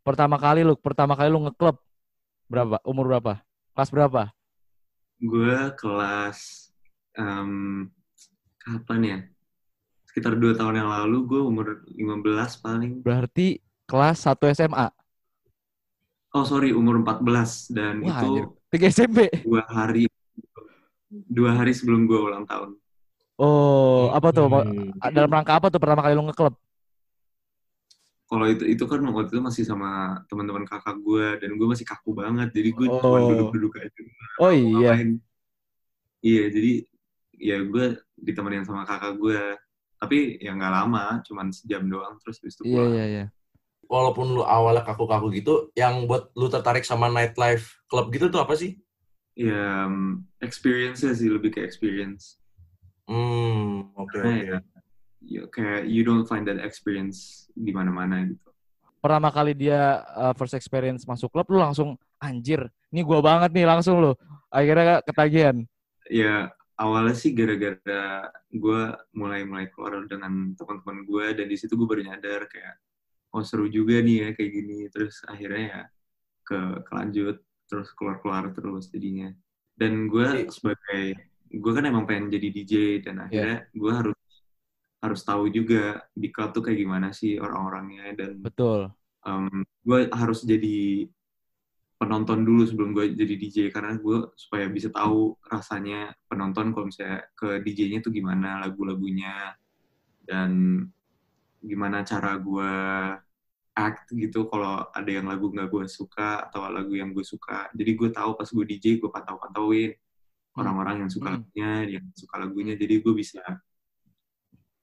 pertama 0.01 0.41
kali 0.41 0.65
lu 0.65 0.73
pertama 0.73 1.13
kali 1.13 1.29
lu 1.29 1.45
ngeklub. 1.45 1.77
Berapa? 2.49 2.81
Umur 2.81 3.05
berapa? 3.07 3.33
Kelas 3.77 3.89
berapa? 3.93 4.21
Gue 5.21 5.57
kelas 5.77 6.69
em, 7.15 7.87
kapan 8.57 9.01
ya? 9.05 9.17
Sekitar 10.09 10.35
dua 10.35 10.57
tahun 10.57 10.81
yang 10.81 10.89
lalu 10.91 11.17
gue 11.23 11.41
umur 11.45 11.65
15 11.87 12.59
paling. 12.59 12.91
Berarti 12.99 13.63
kelas 13.87 14.27
1 14.27 14.51
SMA 14.57 14.91
oh 16.31 16.45
sorry 16.47 16.71
umur 16.71 17.03
14 17.03 17.75
dan 17.75 17.95
Wah, 18.03 18.19
itu 18.19 18.27
anjir. 18.27 18.45
Tiga 18.71 18.87
SMP 18.87 19.27
dua 19.43 19.63
hari 19.67 20.07
dua 21.11 21.51
hari 21.59 21.75
sebelum 21.75 22.07
gue 22.07 22.15
ulang 22.17 22.47
tahun 22.47 22.79
oh 23.37 24.09
apa 24.15 24.27
tuh 24.31 24.47
Hmm. 24.47 24.95
dalam 25.11 25.29
rangka 25.29 25.59
apa 25.59 25.67
tuh 25.67 25.79
pertama 25.81 26.01
kali 26.01 26.15
lu 26.15 26.23
ngeklub 26.25 26.55
kalau 28.31 28.47
itu 28.47 28.63
itu 28.63 28.83
kan 28.87 29.03
waktu 29.11 29.27
itu 29.27 29.43
masih 29.43 29.63
sama 29.67 30.23
teman-teman 30.31 30.63
kakak 30.63 30.95
gue 31.03 31.35
dan 31.43 31.51
gue 31.51 31.67
masih 31.67 31.83
kaku 31.83 32.15
banget 32.15 32.47
jadi 32.55 32.69
gue 32.71 32.87
Oh. 32.87 32.99
cuma 33.03 33.19
duduk-duduk 33.27 33.73
aja 33.75 34.01
oh 34.39 34.51
iya 34.55 34.95
ngapain. 34.95 35.09
Iya, 36.21 36.53
jadi 36.53 36.71
ya 37.33 37.57
gue 37.65 37.85
ditemenin 38.13 38.61
sama 38.61 38.85
kakak 38.85 39.17
gue. 39.17 39.57
Tapi 39.97 40.37
ya 40.37 40.53
nggak 40.53 40.69
lama, 40.69 41.17
cuman 41.25 41.49
sejam 41.49 41.81
doang 41.89 42.13
terus 42.21 42.37
habis 42.37 42.61
itu 42.61 42.69
iya 42.69 42.77
pulang. 42.77 42.93
iya 42.93 43.05
iya 43.09 43.25
Walaupun 43.91 44.39
lu 44.39 44.43
awalnya 44.47 44.87
kaku-kaku 44.87 45.35
gitu, 45.35 45.67
yang 45.75 46.07
buat 46.07 46.31
lu 46.39 46.47
tertarik 46.47 46.87
sama 46.87 47.11
nightlife 47.11 47.83
club 47.91 48.07
gitu 48.15 48.31
tuh 48.31 48.39
apa 48.39 48.55
sih? 48.55 48.79
Ya, 49.35 49.87
um, 49.87 50.23
experience-nya 50.39 51.11
sih 51.11 51.27
lebih 51.27 51.51
ke 51.51 51.59
experience. 51.59 52.39
Hmm, 53.03 53.91
oke 53.99 54.15
oke. 54.15 54.31
ya, 54.31 54.57
ya 55.19 55.41
kayak 55.51 55.85
you 55.91 56.01
don't 56.01 56.25
find 56.25 56.47
that 56.47 56.63
experience 56.63 57.49
di 57.53 57.75
mana-mana 57.75 58.25
gitu. 58.25 58.47
pertama 59.01 59.33
kali 59.33 59.57
dia 59.57 60.05
uh, 60.13 60.33
first 60.37 60.53
experience 60.53 61.05
masuk 61.09 61.33
klub 61.33 61.49
lu 61.49 61.57
langsung 61.57 61.97
anjir 62.21 62.69
ini 62.93 63.01
gua 63.01 63.19
banget 63.19 63.49
nih 63.51 63.65
langsung 63.65 63.97
lu 63.97 64.11
akhirnya 64.47 65.01
ketagihan 65.01 65.65
Ya 66.09 66.51
awalnya 66.75 67.15
sih 67.15 67.31
gara-gara 67.31 68.27
gue 68.51 68.81
mulai-mulai 69.15 69.71
keluar 69.71 70.03
dengan 70.11 70.51
teman-teman 70.59 71.07
gue 71.07 71.25
dan 71.39 71.45
di 71.47 71.55
situ 71.55 71.77
gue 71.79 71.87
baru 71.87 72.03
nyadar 72.03 72.51
kayak 72.51 72.75
oh 73.31 73.43
seru 73.43 73.67
juga 73.71 73.99
nih 74.03 74.15
ya 74.23 74.29
kayak 74.35 74.51
gini. 74.51 74.77
Terus 74.91 75.23
akhirnya 75.27 75.63
ya 75.63 75.81
ke 76.43 76.59
kelanjut 76.87 77.37
terus 77.71 77.89
keluar-keluar 77.95 78.51
terus 78.51 78.91
jadinya. 78.91 79.31
Dan 79.75 80.11
gue 80.11 80.51
sebagai 80.51 81.15
gue 81.51 81.71
kan 81.75 81.83
emang 81.83 82.07
pengen 82.07 82.31
jadi 82.31 82.47
DJ 82.51 82.73
dan 83.03 83.27
akhirnya 83.27 83.67
gue 83.71 83.91
harus 83.91 84.19
harus 85.01 85.21
tahu 85.25 85.49
juga 85.49 86.05
di 86.13 86.29
club 86.29 86.53
tuh 86.53 86.61
kayak 86.61 86.79
gimana 86.79 87.07
sih 87.15 87.39
orang-orangnya. 87.39 88.13
Dan 88.13 88.43
betul. 88.43 88.91
um, 89.25 89.63
gue 89.87 90.11
harus 90.11 90.43
jadi 90.45 91.07
penonton 92.01 92.41
dulu 92.41 92.65
sebelum 92.65 92.97
gue 92.97 93.13
jadi 93.13 93.35
DJ 93.37 93.57
karena 93.69 93.93
gue 93.97 94.33
supaya 94.33 94.65
bisa 94.65 94.89
tahu 94.89 95.37
rasanya 95.45 96.17
penonton 96.25 96.73
kalau 96.73 96.89
misalnya 96.89 97.21
ke 97.37 97.61
DJ-nya 97.61 98.01
tuh 98.01 98.13
gimana 98.13 98.61
lagu-lagunya. 98.61 99.57
Dan 100.21 100.85
gimana 101.61 102.01
cara 102.01 102.35
gue 102.35 102.71
act 103.71 104.11
gitu 104.11 104.49
kalau 104.49 104.83
ada 104.91 105.07
yang 105.07 105.29
lagu 105.29 105.47
nggak 105.47 105.69
gue 105.69 105.85
suka 105.87 106.49
atau 106.49 106.67
lagu 106.67 106.91
yang 106.91 107.13
gue 107.13 107.23
suka 107.23 107.69
jadi 107.71 107.91
gue 107.95 108.09
tahu 108.11 108.35
pas 108.35 108.49
gue 108.49 108.65
DJ 108.67 108.99
gue 108.99 109.07
pantau-pantauin 109.07 109.93
orang-orang 110.57 111.05
yang 111.07 111.09
suka 111.09 111.31
Hmm. 111.31 111.37
lagunya 111.39 111.69
yang 111.87 112.05
suka 112.11 112.35
lagunya 112.35 112.73
jadi 112.75 112.99
gue 112.99 113.13
bisa 113.15 113.39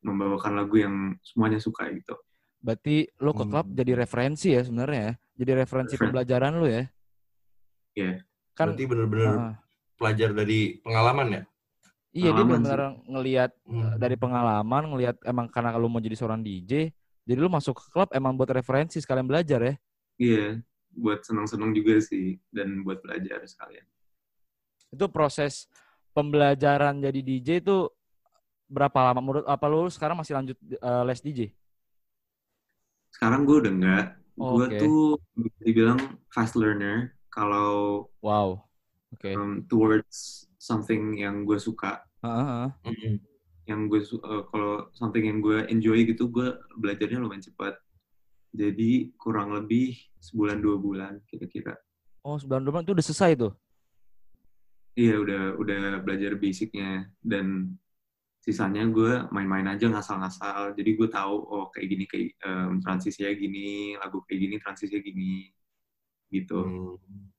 membawakan 0.00 0.52
lagu 0.56 0.78
yang 0.78 0.94
semuanya 1.20 1.58
suka 1.58 1.90
gitu 1.90 2.14
berarti 2.58 3.06
lu 3.20 3.30
ke 3.34 3.44
klub 3.44 3.66
Hmm. 3.68 3.76
jadi 3.76 3.92
referensi 3.98 4.54
ya 4.54 4.62
sebenarnya 4.62 5.00
ya 5.02 5.12
jadi 5.38 5.52
referensi 5.62 5.94
Referen- 5.94 6.10
pembelajaran 6.10 6.52
lu 6.56 6.66
ya 6.66 6.82
Iya. 7.98 8.22
kan 8.54 8.72
Berarti 8.74 8.84
bener-bener 8.86 9.30
uh, 9.34 9.54
pelajar 9.98 10.30
dari 10.30 10.78
pengalaman 10.78 11.26
ya? 11.34 11.42
Iya 12.18 12.30
dia 12.30 12.42
benar-benar 12.42 12.80
ngelihat 13.06 13.50
Hmm. 13.62 13.94
dari 13.96 14.16
pengalaman 14.16 14.82
ngelihat 14.90 15.16
emang 15.22 15.46
karena 15.46 15.76
lu 15.76 15.86
mau 15.86 16.00
jadi 16.00 16.14
seorang 16.14 16.40
DJ 16.40 16.90
jadi 17.22 17.38
lu 17.38 17.46
masuk 17.46 17.76
ke 17.76 17.84
klub 17.88 18.08
emang 18.10 18.34
buat 18.34 18.48
referensi 18.48 18.98
sekalian 18.98 19.24
belajar 19.24 19.60
ya 19.62 19.74
Iya, 20.18 20.58
buat 20.90 21.22
senang-senang 21.22 21.70
juga 21.70 22.02
sih 22.02 22.42
dan 22.50 22.82
buat 22.82 22.98
belajar 22.98 23.38
sekalian. 23.44 23.86
itu 24.88 25.04
proses 25.06 25.68
pembelajaran 26.10 26.98
jadi 26.98 27.20
DJ 27.20 27.48
itu 27.60 27.86
berapa 28.66 28.98
lama 29.04 29.20
menurut 29.20 29.46
apa 29.46 29.64
lu 29.64 29.86
sekarang 29.86 30.16
masih 30.16 30.34
lanjut 30.34 30.56
uh, 30.80 31.04
les 31.04 31.20
DJ 31.20 31.52
Sekarang 33.08 33.44
gue 33.44 33.56
udah 33.58 33.72
enggak. 33.72 34.06
Oh, 34.36 34.54
gue 34.56 34.66
oke. 34.66 34.78
tuh 34.78 34.98
bisa 35.34 35.60
dibilang 35.62 35.98
fast 36.28 36.54
learner 36.54 37.12
kalau 37.28 38.06
wow 38.20 38.56
oke 39.10 39.28
um, 39.28 39.60
towards 39.66 40.46
something 40.56 41.14
yang 41.14 41.42
gue 41.42 41.58
suka. 41.58 42.00
Heeh. 42.24 42.66
Mm-mm. 42.88 43.14
Yang 43.68 43.80
gue 43.92 44.00
uh, 44.24 44.44
kalau 44.48 44.88
something 44.96 45.24
yang 45.28 45.44
gue 45.44 45.68
enjoy 45.68 46.08
gitu, 46.08 46.32
gue 46.32 46.56
belajarnya 46.80 47.20
lumayan 47.20 47.44
cepat. 47.44 47.76
Jadi 48.54 49.12
kurang 49.20 49.52
lebih 49.52 49.92
sebulan 50.18 50.58
dua 50.58 50.76
bulan 50.80 51.20
kira-kira. 51.28 51.76
oh 52.28 52.36
92 52.36 52.84
itu 52.84 52.92
udah 52.92 53.06
selesai 53.06 53.32
tuh 53.38 53.52
Iya 54.98 55.14
udah 55.22 55.42
udah 55.62 56.02
belajar 56.02 56.34
basicnya 56.34 57.06
dan 57.22 57.78
sisanya 58.42 58.82
gue 58.90 59.30
main-main 59.30 59.70
aja 59.70 59.86
ngasal-ngasal 59.86 60.74
jadi 60.74 60.90
gue 60.98 61.08
tahu 61.10 61.34
oh 61.38 61.70
kayak 61.70 61.86
gini 61.86 62.04
kayak 62.10 62.34
em, 62.42 62.82
transisinya 62.82 63.30
gini 63.30 63.94
lagu 63.94 64.26
kayak 64.26 64.40
gini 64.42 64.54
transisinya 64.58 65.00
gini 65.04 65.54
gitu 66.30 66.60
Hmm. 66.64 66.96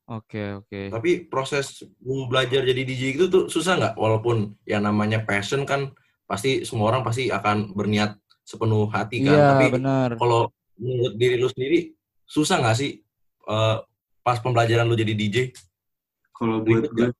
Oke, 0.10 0.58
oke. 0.58 0.90
Tapi 0.90 1.30
proses 1.30 1.86
belajar 2.02 2.66
jadi 2.66 2.82
DJ 2.82 3.14
itu 3.14 3.30
tuh 3.30 3.46
susah 3.46 3.78
nggak? 3.78 3.94
Walaupun 3.94 4.58
yang 4.66 4.82
namanya 4.82 5.22
passion 5.22 5.70
kan 5.70 5.94
pasti 6.26 6.66
semua 6.66 6.90
orang 6.90 7.06
pasti 7.06 7.30
akan 7.30 7.78
berniat 7.78 8.18
sepenuh 8.42 8.90
hati 8.90 9.22
kan. 9.22 9.38
Iya, 9.38 9.46
Tapi 9.54 9.66
benar. 9.70 10.10
kalau 10.18 10.50
menurut 10.82 11.14
diri 11.14 11.38
lu 11.38 11.46
sendiri 11.46 11.94
susah 12.26 12.58
nggak 12.58 12.78
sih 12.82 13.06
eh, 13.54 13.78
pas 14.26 14.38
pembelajaran 14.42 14.90
lu 14.90 14.98
jadi 14.98 15.14
DJ? 15.14 15.38
kalau 16.40 16.64
buat 16.64 16.88
gue 16.88 17.12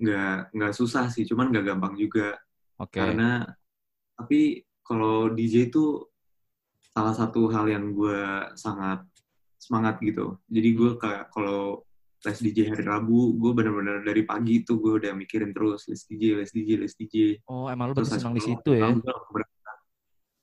nggak 0.00 0.56
nggak 0.56 0.72
susah 0.72 1.12
sih 1.12 1.28
cuman 1.28 1.52
nggak 1.52 1.68
gampang 1.68 1.94
juga 2.00 2.32
Oke. 2.80 2.96
karena 2.96 3.44
tapi 4.16 4.64
kalau 4.80 5.28
DJ 5.28 5.68
itu 5.68 6.00
salah 6.96 7.12
satu 7.12 7.52
hal 7.52 7.68
yang 7.68 7.92
gue 7.92 8.18
sangat 8.56 9.04
semangat 9.58 9.98
gitu 10.00 10.38
jadi 10.46 10.68
gue 10.72 10.90
kayak 10.96 11.28
kalau 11.28 11.82
les 12.18 12.38
DJ 12.38 12.70
hari 12.70 12.82
Rabu 12.82 13.34
gue 13.34 13.50
bener-bener 13.52 14.02
dari 14.02 14.22
pagi 14.22 14.62
itu 14.62 14.74
gue 14.74 14.98
udah 14.98 15.14
mikirin 15.14 15.50
terus 15.50 15.86
les 15.86 16.02
DJ 16.02 16.38
les 16.38 16.50
DJ 16.50 16.70
les 16.78 16.90
DJ 16.92 17.16
Oh, 17.46 17.66
emang 17.66 17.90
lu 17.90 17.94
Terus 17.94 18.10
berarti 18.10 18.22
senang 18.22 18.34
di 18.34 18.42
situ 18.42 18.70
ya? 18.74 18.90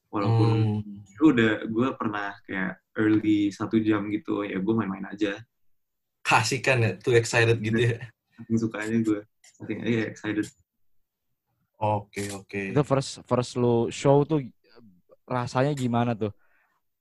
walaupun 0.08 0.48
Hmm. 0.56 1.04
gue 1.04 1.28
udah 1.32 1.52
gue 1.68 1.88
pernah 1.96 2.32
kayak 2.44 2.80
early 2.96 3.52
satu 3.52 3.76
jam 3.80 4.08
gitu 4.08 4.44
ya 4.44 4.56
gue 4.56 4.74
main-main 4.74 5.04
aja 5.08 5.40
Kasih 6.24 6.58
kan 6.58 6.82
ya, 6.82 6.98
too 6.98 7.14
excited 7.14 7.60
gitu 7.60 7.76
ya. 7.78 8.00
saking 8.36 8.58
sukanya 8.58 8.98
gue 9.00 9.20
saking 9.60 9.80
ya 9.84 10.06
excited 10.08 10.48
Oke, 11.76 12.32
oke. 12.32 12.72
Itu 12.72 12.82
first 12.88 13.20
first 13.28 13.60
lu 13.60 13.92
show 13.92 14.24
tuh 14.24 14.40
rasanya 15.28 15.76
gimana 15.76 16.16
tuh? 16.16 16.32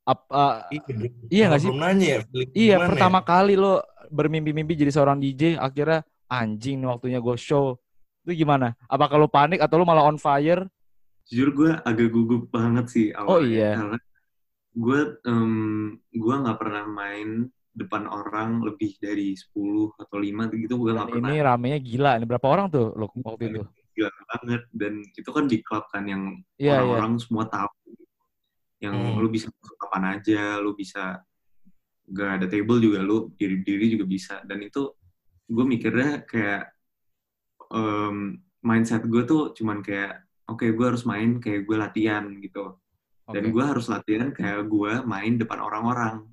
Apa 0.04 0.68
Iya, 0.68 0.80
belum- 0.84 1.14
Iya 1.32 1.44
nggak 1.48 1.60
sih? 1.64 1.70
Belum 1.72 1.80
nanya 1.80 2.06
ya, 2.06 2.18
Iya, 2.52 2.76
gimana 2.76 2.88
pertama 2.92 3.18
ya? 3.20 3.24
kali 3.24 3.54
lo 3.56 3.72
bermimpi-mimpi 4.12 4.76
jadi 4.76 4.92
seorang 4.92 5.16
DJ, 5.16 5.56
akhirnya 5.56 6.04
anjing 6.28 6.76
nih 6.84 6.88
waktunya 6.92 7.18
gue 7.24 7.36
show. 7.40 7.80
Itu 8.24 8.36
gimana? 8.36 8.76
Apa 8.84 9.08
kalau 9.08 9.28
panik 9.28 9.64
atau 9.64 9.80
lo 9.80 9.84
malah 9.88 10.04
on 10.04 10.20
fire? 10.20 10.68
jujur 11.24 11.56
gue 11.56 11.70
agak 11.88 12.12
gugup 12.12 12.52
banget 12.52 12.84
sih 12.92 13.06
awalnya 13.16 13.32
Oh, 13.32 13.40
iya. 13.40 13.70
karena 13.80 13.96
gue 14.76 15.00
em, 15.24 15.52
gue 16.12 16.34
nggak 16.36 16.58
pernah 16.60 16.84
main 16.84 17.48
depan 17.72 18.04
orang 18.04 18.60
lebih 18.60 18.92
dari 19.00 19.32
10 19.32 19.88
atau 19.96 20.20
5 20.20 20.52
gitu 20.52 20.76
gue 20.76 20.92
nggak 20.92 21.08
pernah 21.16 21.32
ini 21.32 21.40
ramenya 21.40 21.78
gila. 21.80 22.10
Ini 22.20 22.28
berapa 22.28 22.44
orang 22.44 22.66
tuh 22.68 22.92
lo 22.92 23.08
waktu 23.08 23.56
itu? 23.56 23.64
gila 23.96 24.10
banget 24.36 24.62
dan 24.76 25.00
itu 25.00 25.30
kan 25.32 25.44
di 25.48 25.58
klub 25.64 25.88
kan 25.88 26.04
yang 26.04 26.22
Iya, 26.60 26.76
iya. 26.76 26.76
orang-orang 26.76 27.12
semua 27.24 27.48
tahu 27.48 27.72
yang 28.84 28.94
Hmm. 28.94 29.16
lu 29.20 29.28
bisa 29.32 29.48
masuk 29.48 29.76
kapan 29.80 30.04
aja 30.20 30.60
lu 30.60 30.76
bisa 30.76 31.24
gak 32.04 32.30
ada 32.40 32.46
table 32.52 32.78
juga 32.84 33.00
lu 33.00 33.32
diri-diri 33.32 33.96
juga 33.96 34.04
bisa. 34.04 34.34
Dan 34.44 34.60
itu 34.60 34.92
gue 35.48 35.64
mikirnya 35.64 36.24
kayak 36.28 36.62
em, 37.72 38.38
mindset 38.60 39.04
gue 39.08 39.22
tuh 39.24 39.56
cuman 39.56 39.80
kayak 39.80 40.20
oke 40.44 40.64
gue 40.68 40.86
harus 40.86 41.04
main 41.08 41.40
kayak 41.40 41.64
gue 41.64 41.76
latihan 41.76 42.24
gitu. 42.40 42.76
Dan 43.24 43.48
Oke. 43.48 43.52
gue 43.56 43.64
harus 43.64 43.86
latihan 43.88 44.28
kayak 44.36 44.68
gue 44.68 44.92
main 45.08 45.40
depan 45.40 45.64
orang-orang. 45.64 46.28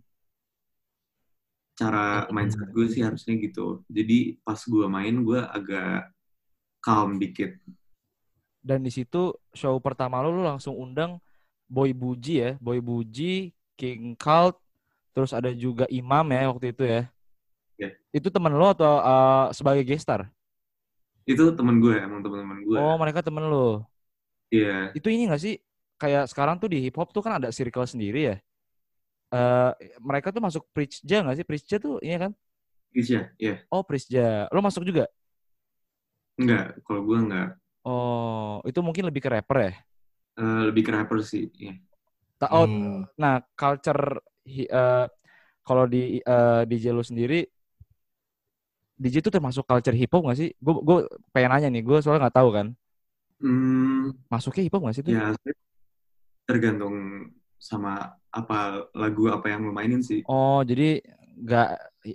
Cara 1.79 2.27
mindset 2.35 2.67
gue 2.75 2.85
sih 2.91 2.99
harusnya 3.01 3.39
gitu. 3.39 3.87
Jadi 3.87 4.37
pas 4.43 4.59
gue 4.59 4.85
main 4.91 5.15
gue 5.23 5.39
agak 5.39 6.11
calm 6.83 7.15
dikit. 7.15 7.55
Dan 8.61 8.83
di 8.83 8.91
situ 8.91 9.33
show 9.55 9.79
pertama 9.79 10.19
lo 10.21 10.35
lo 10.35 10.43
langsung 10.43 10.75
undang 10.77 11.17
Boy 11.71 11.95
Buji 11.95 12.34
ya, 12.43 12.51
Boy 12.60 12.84
Buji, 12.84 13.55
King 13.79 14.19
Cult, 14.19 14.60
terus 15.15 15.31
ada 15.31 15.47
juga 15.55 15.88
Imam 15.88 16.27
ya 16.36 16.51
waktu 16.51 16.75
itu 16.75 16.84
ya. 16.84 17.01
Iya. 17.79 17.89
Itu 18.12 18.27
temen 18.27 18.51
lo 18.60 18.75
atau 18.75 18.99
uh, 18.99 19.47
sebagai 19.55 19.88
guest 19.88 20.03
star? 20.03 20.27
itu 21.21 21.53
temen 21.53 21.77
gue 21.79 21.95
emang 22.01 22.19
teman-teman 22.25 22.60
gue 22.65 22.75
Oh, 22.81 22.97
mereka 22.97 23.21
temen 23.23 23.45
lo. 23.45 23.86
iya 24.51 24.91
Itu 24.97 25.07
ini 25.07 25.29
gak 25.31 25.41
sih? 25.41 25.55
Kayak 26.01 26.27
sekarang 26.34 26.57
tuh 26.57 26.67
di 26.67 26.81
hip 26.81 26.97
hop 26.97 27.13
tuh 27.13 27.21
kan 27.21 27.38
ada 27.39 27.53
circle 27.53 27.86
sendiri 27.86 28.19
ya. 28.25 28.36
Eh 29.31 29.71
mereka 30.01 30.34
tuh 30.36 30.41
masuk 30.43 30.65
Preachja 30.75 31.23
gak 31.23 31.36
sih? 31.39 31.45
Preachja 31.47 31.77
tuh 31.79 32.01
ini 32.03 32.17
kan? 32.19 32.31
Iya, 32.91 33.31
iya. 33.39 33.53
Oh, 33.71 33.86
Preachja. 33.88 34.51
Lo 34.51 34.60
masuk 34.60 34.84
juga? 34.84 35.07
Enggak, 36.41 36.81
kalau 36.84 37.01
gue 37.07 37.17
enggak. 37.21 37.47
Oh, 37.86 38.62
itu 38.67 38.79
mungkin 38.84 39.07
lebih 39.07 39.21
ke 39.25 39.29
rapper 39.31 39.57
ya? 39.62 39.71
Eh, 40.39 40.62
lebih 40.67 40.82
ke 40.88 40.91
rapper 40.96 41.20
sih. 41.32 41.44
Iya. 41.62 41.72
Ta- 42.39 42.50
oh, 42.58 42.65
Hmm. 42.67 43.06
nah 43.22 43.36
culture 43.60 44.04
hi- 44.46 44.70
eh, 44.70 45.06
kalau 45.67 45.86
di 45.94 46.20
eh, 46.22 46.62
DJ 46.70 46.86
lu 46.98 47.04
sendiri 47.06 47.36
DJ 49.02 49.15
itu 49.22 49.30
termasuk 49.36 49.63
culture 49.70 49.98
hip 50.00 50.12
hop 50.13 50.22
gak 50.30 50.38
sih? 50.41 50.50
Gue 50.65 50.74
gue 50.88 50.98
pengen 51.34 51.50
nanya 51.54 51.70
nih, 51.74 51.82
gue 51.88 51.98
soalnya 52.02 52.22
nggak 52.30 52.38
tahu 52.39 52.50
kan. 52.58 52.67
Hmm, 53.41 54.12
Masuknya 54.32 54.63
hip 54.65 54.74
hop 54.76 54.82
gak 54.88 54.96
sih 54.98 55.04
itu? 55.06 55.12
ya 55.13 55.36
tergantung 56.48 56.96
sama 57.62 58.17
apa 58.34 58.89
lagu 58.98 59.30
apa 59.30 59.46
yang 59.54 59.62
lo 59.70 59.72
mainin 59.74 60.02
sih. 60.02 60.26
Oh, 60.26 60.62
jadi 60.65 61.02
nggak 61.41 61.67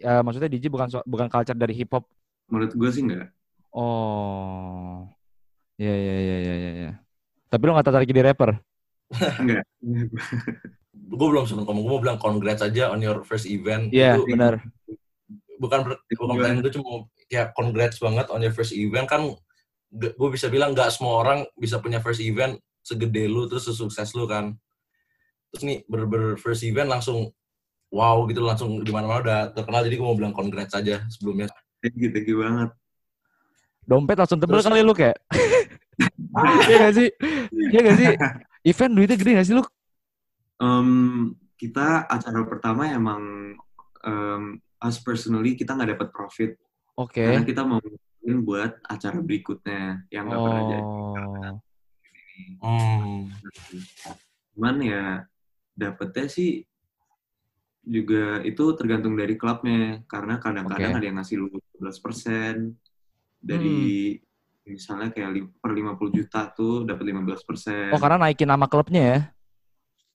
eh, 0.07 0.21
maksudnya 0.23 0.51
DJ 0.51 0.67
bukan 0.75 0.89
bukan 1.07 1.29
culture 1.31 1.59
dari 1.59 1.75
hip 1.75 1.91
hop. 1.95 2.05
Menurut 2.51 2.73
gue 2.79 2.91
sih 2.95 3.03
enggak. 3.07 3.31
Oh. 3.73 5.07
Ya 5.79 5.93
ya 6.07 6.15
ya 6.29 6.37
ya 6.47 6.55
ya 6.65 6.71
ya. 6.83 7.06
Tapi 7.47 7.63
lo 7.63 7.75
gak 7.75 7.87
tertarik 7.87 8.09
jadi 8.09 8.23
rapper? 8.33 8.59
Enggak. 9.39 9.65
Gue 11.07 11.29
belum 11.31 11.47
sempat 11.47 11.71
ngomong, 11.71 11.85
gue 11.87 11.93
mau 11.95 12.03
bilang 12.03 12.19
congrats 12.19 12.67
aja 12.67 12.91
on 12.91 12.99
your 12.99 13.23
first 13.23 13.47
event. 13.47 13.95
Iya, 13.95 14.19
Itu 14.19 14.27
benar. 14.27 14.59
bukan 15.57 15.89
bukan 15.89 16.35
pertanyaan 16.37 16.61
gue 16.61 16.73
cuma 16.75 17.09
kayak 17.31 17.57
congrats 17.57 17.97
banget 17.97 18.29
on 18.29 18.45
your 18.45 18.53
first 18.53 18.77
event 18.77 19.09
kan 19.09 19.25
gue 19.89 20.29
bisa 20.29 20.53
bilang 20.53 20.77
nggak 20.77 20.93
semua 20.93 21.25
orang 21.25 21.49
bisa 21.57 21.81
punya 21.81 21.97
first 21.97 22.21
event 22.21 22.61
segede 22.85 23.25
lu 23.25 23.49
terus 23.49 23.65
sesukses 23.65 24.13
lu 24.13 24.29
kan 24.29 24.53
terus 25.49 25.65
nih 25.65 25.81
ber, 25.89 26.05
ber 26.05 26.37
first 26.37 26.61
event 26.61 26.93
langsung 26.93 27.33
wow 27.89 28.21
gitu 28.29 28.45
langsung 28.45 28.85
di 28.85 28.93
mana 28.93 29.09
mana 29.09 29.21
udah 29.25 29.41
terkenal 29.57 29.81
jadi 29.81 29.97
gue 29.97 30.05
mau 30.05 30.13
bilang 30.13 30.37
congrats 30.37 30.77
aja 30.77 31.01
sebelumnya 31.09 31.49
Gitu, 31.81 32.19
gitu 32.21 32.45
banget. 32.45 32.71
Dompet 33.87 34.17
langsung 34.19 34.37
tebel 34.37 34.59
Terus- 34.59 34.67
kali 34.67 34.83
lu 34.83 34.93
kayak. 34.93 35.17
Iya 36.69 36.77
gak 36.89 36.95
sih? 36.95 37.09
Iya 37.73 37.81
gak 37.81 37.97
sih? 37.97 38.09
Event 38.71 38.93
duitnya 38.99 39.17
gede 39.17 39.33
gak 39.39 39.47
sih 39.47 39.55
lu? 39.57 39.65
Em, 40.57 40.91
kita 41.57 42.09
acara 42.09 42.41
pertama 42.45 42.89
emang 42.89 43.55
em, 44.05 44.61
us 44.81 45.01
personally 45.01 45.57
kita 45.57 45.73
nggak 45.73 45.97
dapat 45.97 46.09
profit 46.13 46.51
Oke. 46.97 47.25
karena 47.25 47.45
kita 47.45 47.63
mau 47.65 47.81
buat 48.27 48.83
acara 48.85 49.23
berikutnya 49.23 50.05
yang 50.11 50.27
nggak 50.27 50.41
pernah 50.43 50.63
jadi. 50.67 50.83
Oh. 50.83 52.67
hmm. 52.67 53.19
Cuman 54.57 54.77
ya 54.83 55.05
dapetnya 55.77 56.27
sih 56.27 56.67
juga 57.87 58.43
itu 58.43 58.65
tergantung 58.75 59.15
dari 59.15 59.39
klubnya 59.39 60.03
karena 60.11 60.43
kadang-kadang 60.43 60.91
Oke. 60.91 60.99
ada 60.99 61.07
yang 61.07 61.17
ngasih 61.23 61.37
lu 61.39 61.47
12% 61.79 62.75
dari 63.39 64.19
misalnya 64.67 65.15
kayak 65.15 65.31
per 65.63 65.71
50 65.71 66.11
juta 66.11 66.51
tuh 66.51 66.83
dapat 66.83 67.07
15%. 67.07 67.95
Oh, 67.95 68.01
karena 68.03 68.19
naikin 68.19 68.51
nama 68.51 68.67
klubnya 68.67 69.03
ya? 69.03 69.19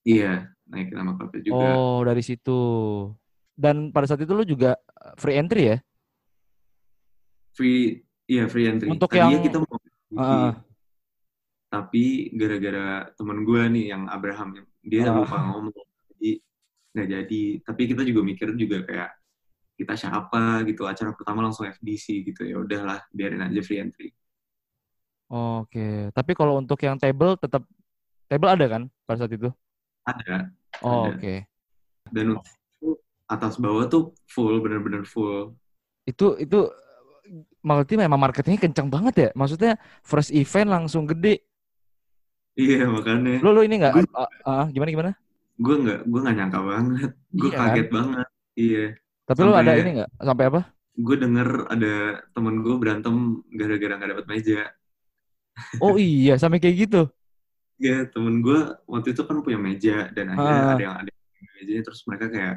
Iya, 0.04 0.32
naikin 0.68 0.92
nama 0.94 1.16
klubnya 1.16 1.40
juga. 1.40 1.64
Oh, 1.72 2.04
dari 2.04 2.20
situ. 2.20 2.60
Dan 3.56 3.88
pada 3.90 4.04
saat 4.04 4.20
itu 4.20 4.32
lu 4.36 4.44
juga 4.44 4.76
free 5.16 5.40
entry 5.40 5.72
ya? 5.72 5.76
Free 7.52 8.00
iya 8.28 8.44
free 8.48 8.68
entry. 8.68 8.88
Untuk 8.88 9.08
Tadinya 9.08 9.40
yang- 9.40 9.44
kita 9.44 9.56
mau 9.60 9.76
Heeh. 10.12 10.52
tapi 11.72 12.04
gara-gara 12.36 13.08
temen 13.16 13.48
gue 13.48 13.62
nih 13.72 13.84
yang 13.96 14.04
Abraham 14.04 14.60
dia 14.84 15.08
Ah. 15.08 15.16
lupa 15.16 15.40
ngomong 15.40 15.72
jadi 16.12 16.36
nggak 16.92 17.08
jadi 17.08 17.42
tapi 17.64 17.82
kita 17.88 18.04
juga 18.04 18.20
mikir 18.20 18.52
juga 18.52 18.84
kayak 18.84 19.08
kita 19.80 19.96
siapa 19.96 20.68
gitu 20.68 20.84
acara 20.84 21.16
pertama 21.16 21.40
langsung 21.40 21.64
FDC 21.64 22.28
gitu 22.28 22.44
ya 22.44 22.60
udahlah 22.60 23.00
biarin 23.08 23.40
aja 23.40 23.56
free 23.64 23.80
entry 23.80 24.12
Oke. 25.32 26.12
Tapi 26.12 26.32
kalau 26.36 26.60
untuk 26.60 26.76
yang 26.78 27.00
table 27.00 27.34
tetap 27.34 27.64
table 28.28 28.48
ada 28.48 28.66
kan 28.68 28.82
pada 29.02 29.16
saat 29.18 29.32
itu? 29.32 29.48
ada 30.02 30.50
Oh, 30.80 31.08
oke. 31.08 31.46
dan 32.10 32.34
untuk 32.34 32.98
atas 33.24 33.54
bawah 33.56 33.86
tuh 33.86 34.12
full 34.26 34.58
bener-bener 34.60 35.06
full 35.06 35.54
Itu 36.02 36.34
itu 36.36 36.68
berarti 37.62 37.94
memang 37.94 38.18
marketingnya 38.18 38.60
kencang 38.60 38.90
banget 38.90 39.14
ya? 39.16 39.28
Maksudnya 39.32 39.78
first 40.02 40.34
event 40.34 40.68
langsung 40.68 41.06
gede. 41.06 41.40
iya 42.52 42.84
makanya 42.84 43.40
Lu 43.40 43.56
lu 43.56 43.64
ini 43.64 43.80
enggak 43.80 43.96
Gue- 43.96 44.12
gimana 44.68 44.90
gimana? 44.92 45.10
gue 45.56 45.74
nggak 45.78 46.00
gue 46.04 46.20
nggak 46.20 46.36
nyangka 46.36 46.60
banget 46.60 47.10
gue 47.32 47.48
Iya 47.48 47.56
kan? 47.56 47.60
kaget 47.72 47.88
banget 47.88 48.28
iya 48.58 48.84
Tapi 49.22 49.38
Sampai- 49.40 49.60
ada 49.62 49.72
ini 49.78 49.90
enggak? 49.96 50.10
Sampai 50.20 50.44
apa? 50.52 50.60
gue 50.92 51.16
denger 51.16 51.48
ada 51.72 51.94
temen 52.36 52.54
gue 52.60 52.74
berantem 52.76 53.14
gara-gara 53.48 53.92
nggak 53.96 54.10
dapat 54.12 54.26
meja 54.28 54.60
Oh 55.78 55.96
iya, 55.96 56.34
sampai 56.36 56.58
kayak 56.58 56.76
gitu. 56.88 57.02
Ya 57.76 58.06
temen 58.06 58.40
gue 58.40 58.58
waktu 58.86 59.10
itu 59.10 59.22
kan 59.22 59.42
punya 59.42 59.58
meja 59.58 60.06
dan 60.10 60.30
akhirnya 60.30 60.62
Ah. 60.62 60.74
ada 60.74 60.82
yang 60.82 60.94
ada 60.98 61.10
yang 61.10 61.50
mejanya 61.58 61.82
terus 61.82 62.00
mereka 62.06 62.26
kayak 62.28 62.56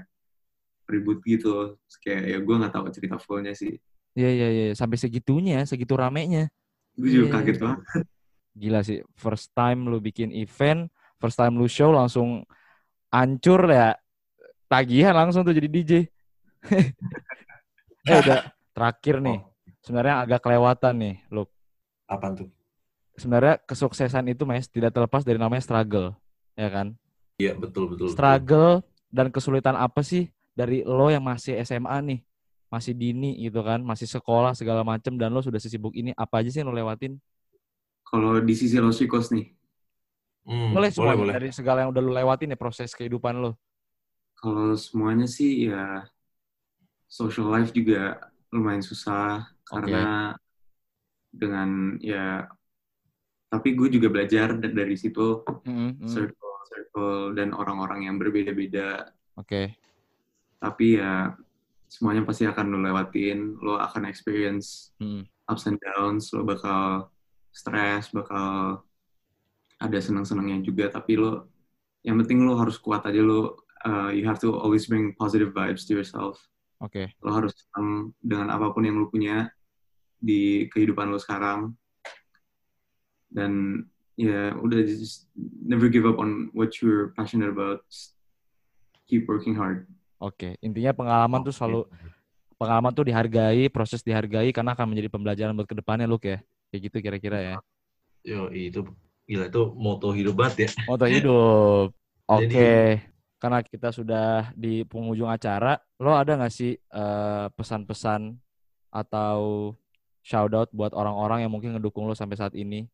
ribut 0.85 1.19
gitu. 1.25 1.75
Terus 1.75 1.97
kayak 1.99 2.21
ya 2.25 2.37
gue 2.39 2.55
nggak 2.55 2.73
tahu 2.73 2.85
cerita 2.93 3.17
fullnya 3.17 3.53
sih. 3.53 3.77
Iya 4.15 4.29
iya 4.31 4.47
iya, 4.47 4.65
sampai 4.71 4.95
segitunya, 4.95 5.65
segitu 5.65 5.97
ramenya. 5.97 6.47
Gue 6.95 7.09
juga 7.11 7.25
Iya. 7.27 7.33
kaget 7.35 7.57
banget. 7.59 7.79
Gila 8.55 8.79
sih, 8.81 8.99
first 9.13 9.51
time 9.51 9.91
lu 9.91 9.99
bikin 9.99 10.31
event, 10.31 10.87
first 11.19 11.35
time 11.35 11.59
lu 11.59 11.67
show 11.67 11.91
langsung 11.91 12.47
hancur 13.09 13.67
ya. 13.67 13.97
Tagihan 14.65 15.11
langsung 15.11 15.43
tuh 15.43 15.51
jadi 15.51 15.67
DJ. 15.67 15.91
eh 18.07 18.17
udah 18.21 18.39
terakhir 18.71 19.19
nih. 19.19 19.39
Oh, 19.41 19.51
Sebenarnya 19.83 20.25
agak 20.25 20.39
kelewatan 20.41 20.93
nih, 20.97 21.15
lu. 21.29 21.45
apaan 22.05 22.33
tuh? 22.33 22.49
Sebenarnya 23.15 23.55
kesuksesan 23.63 24.25
itu 24.31 24.43
Mas 24.43 24.67
tidak 24.67 24.91
terlepas 24.95 25.23
dari 25.23 25.39
namanya 25.39 25.63
struggle, 25.63 26.15
ya 26.59 26.67
kan? 26.67 26.87
Iya, 27.41 27.51
betul, 27.61 27.83
betul. 27.91 28.09
betul. 28.15 28.37
Struggle 28.45 28.85
dan 29.09 29.27
kesulitan 29.33 29.73
apa 29.77 30.01
sih 30.05 30.29
dari 30.53 30.85
lo 30.85 31.09
yang 31.09 31.23
masih 31.25 31.57
SMA 31.65 31.97
nih? 32.05 32.19
Masih 32.69 32.93
dini 32.97 33.37
gitu 33.45 33.61
kan, 33.65 33.79
masih 33.81 34.07
sekolah 34.09 34.51
segala 34.57 34.81
macem 34.85 35.15
dan 35.15 35.31
lo 35.33 35.39
sudah 35.41 35.61
sesibuk 35.61 35.93
ini, 35.95 36.11
apa 36.17 36.41
aja 36.43 36.49
sih 36.51 36.59
yang 36.61 36.69
lo 36.73 36.75
lewatin? 36.77 37.17
Kalau 38.09 38.33
di 38.47 38.53
sisi 38.59 38.77
Los 38.83 38.97
Chicos 38.99 39.27
nih, 39.35 39.45
Hmm, 40.45 40.73
boleh 40.73 40.91
semua 40.93 41.13
boleh, 41.13 41.15
boleh. 41.21 41.37
dari 41.37 41.49
segala 41.57 41.77
yang 41.85 41.91
udah 41.93 42.01
lo 42.05 42.11
lewatin 42.13 42.53
ya 42.53 42.57
proses 42.63 42.93
kehidupan 42.97 43.35
lo. 43.43 43.51
kalau 44.39 44.67
semuanya 44.85 45.25
sih 45.35 45.49
ya 45.67 46.07
social 47.09 47.47
life 47.53 47.71
juga 47.73 48.19
lumayan 48.53 48.83
susah 48.83 49.49
karena 49.67 50.33
dengan 51.35 51.99
ya 52.01 52.47
tapi 53.55 53.71
gue 53.71 53.87
juga 53.87 54.11
belajar 54.11 54.59
da- 54.59 54.75
dari 54.75 54.99
situ. 54.99 55.41
Mm, 55.63 56.03
mm, 56.03 56.09
circle 56.11 56.55
circle 56.65 57.37
dan 57.37 57.55
orang-orang 57.55 58.09
yang 58.09 58.19
berbeda-beda. 58.19 59.15
Oke, 59.39 59.75
tapi 60.59 60.99
ya 60.99 61.31
semuanya 61.87 62.25
pasti 62.27 62.43
akan 62.43 62.65
lo 62.73 62.79
lewatin 62.81 63.55
lo 63.61 63.77
akan 63.79 64.09
experience 64.09 64.91
Mm, 64.99 65.23
ups 65.47 65.69
and 65.69 65.77
downs 65.79 66.33
lo 66.33 66.41
bakal 66.43 67.07
stres 67.53 68.09
bakal 68.11 68.81
ada 69.79 69.99
senang-senangnya 70.01 70.63
juga. 70.65 70.89
Tapi 70.91 71.15
lo 71.19 71.51
yang 72.01 72.17
penting 72.21 72.43
lo 72.43 72.57
harus 72.57 72.75
kuat 72.81 73.05
aja 73.07 73.21
lo 73.21 73.61
uh, 73.85 74.09
you 74.09 74.25
have 74.25 74.41
to 74.41 74.51
always 74.55 74.89
bring 74.89 75.13
positive 75.15 75.53
vibes 75.53 75.85
to 75.85 75.93
yourself. 75.95 76.41
Oke, 76.81 77.13
lo 77.23 77.31
harus 77.31 77.53
senang 77.55 78.11
dengan 78.19 78.51
apa 78.51 78.73
pun 78.73 78.83
yang 78.83 78.97
lo 78.99 79.07
punya 79.07 79.47
di 80.17 80.65
kehidupan 80.73 81.11
lo 81.13 81.21
sekarang 81.21 81.75
dan 83.35 83.83
ya 84.15 84.55
udah 84.55 84.79
just 84.87 85.27
never 85.67 85.91
give 85.91 86.07
up 86.07 86.15
on 86.15 86.47
what 86.55 86.71
you're 86.79 87.11
passionate 87.19 87.51
about 87.51 87.83
Just 87.91 88.15
keep 89.05 89.27
working 89.27 89.53
hard 89.59 89.83
oke. 90.17 90.55
Intinya 90.63 90.95
pengalaman 90.95 91.43
tuh 91.43 91.51
selalu 91.51 91.85
pengalaman 92.55 92.95
tuh 92.95 93.03
dihargai, 93.03 93.67
proses 93.67 93.99
dihargai 93.99 94.55
karena 94.55 94.71
akan 94.71 94.95
menjadi 94.95 95.11
pembelajaran 95.11 95.51
buat 95.51 95.67
ke 95.67 95.75
depannya 95.75 96.07
Luke 96.07 96.23
ya. 96.23 96.39
Kayak 96.71 96.81
gitu 96.89 96.97
kira-kira 97.03 97.37
ya. 97.43 97.55
Yo, 98.23 98.47
itu 98.49 98.87
gila 99.27 99.51
itu 99.51 99.61
moto 99.75 100.15
hidup 100.15 100.39
banget 100.39 100.55
ya. 100.57 100.69
Moto 100.87 101.05
hidup. 101.11 101.87
Oke. 102.25 102.47
Jadi- 102.47 103.13
Karena 103.35 103.59
kita 103.61 103.91
sudah 103.93 104.49
di 104.57 104.81
penghujung 104.87 105.29
acara, 105.29 105.77
lo 106.01 106.15
ada 106.17 106.33
nggak 106.39 106.49
sih 106.49 106.79
eh, 106.79 107.45
pesan-pesan 107.53 108.33
atau 108.89 109.75
shout 110.25 110.49
out 110.55 110.71
buat 110.73 110.95
orang-orang 110.97 111.45
yang 111.45 111.51
mungkin 111.53 111.75
ngedukung 111.77 112.09
lo 112.09 112.17
sampai 112.17 112.39
saat 112.39 112.55
ini? 112.57 112.89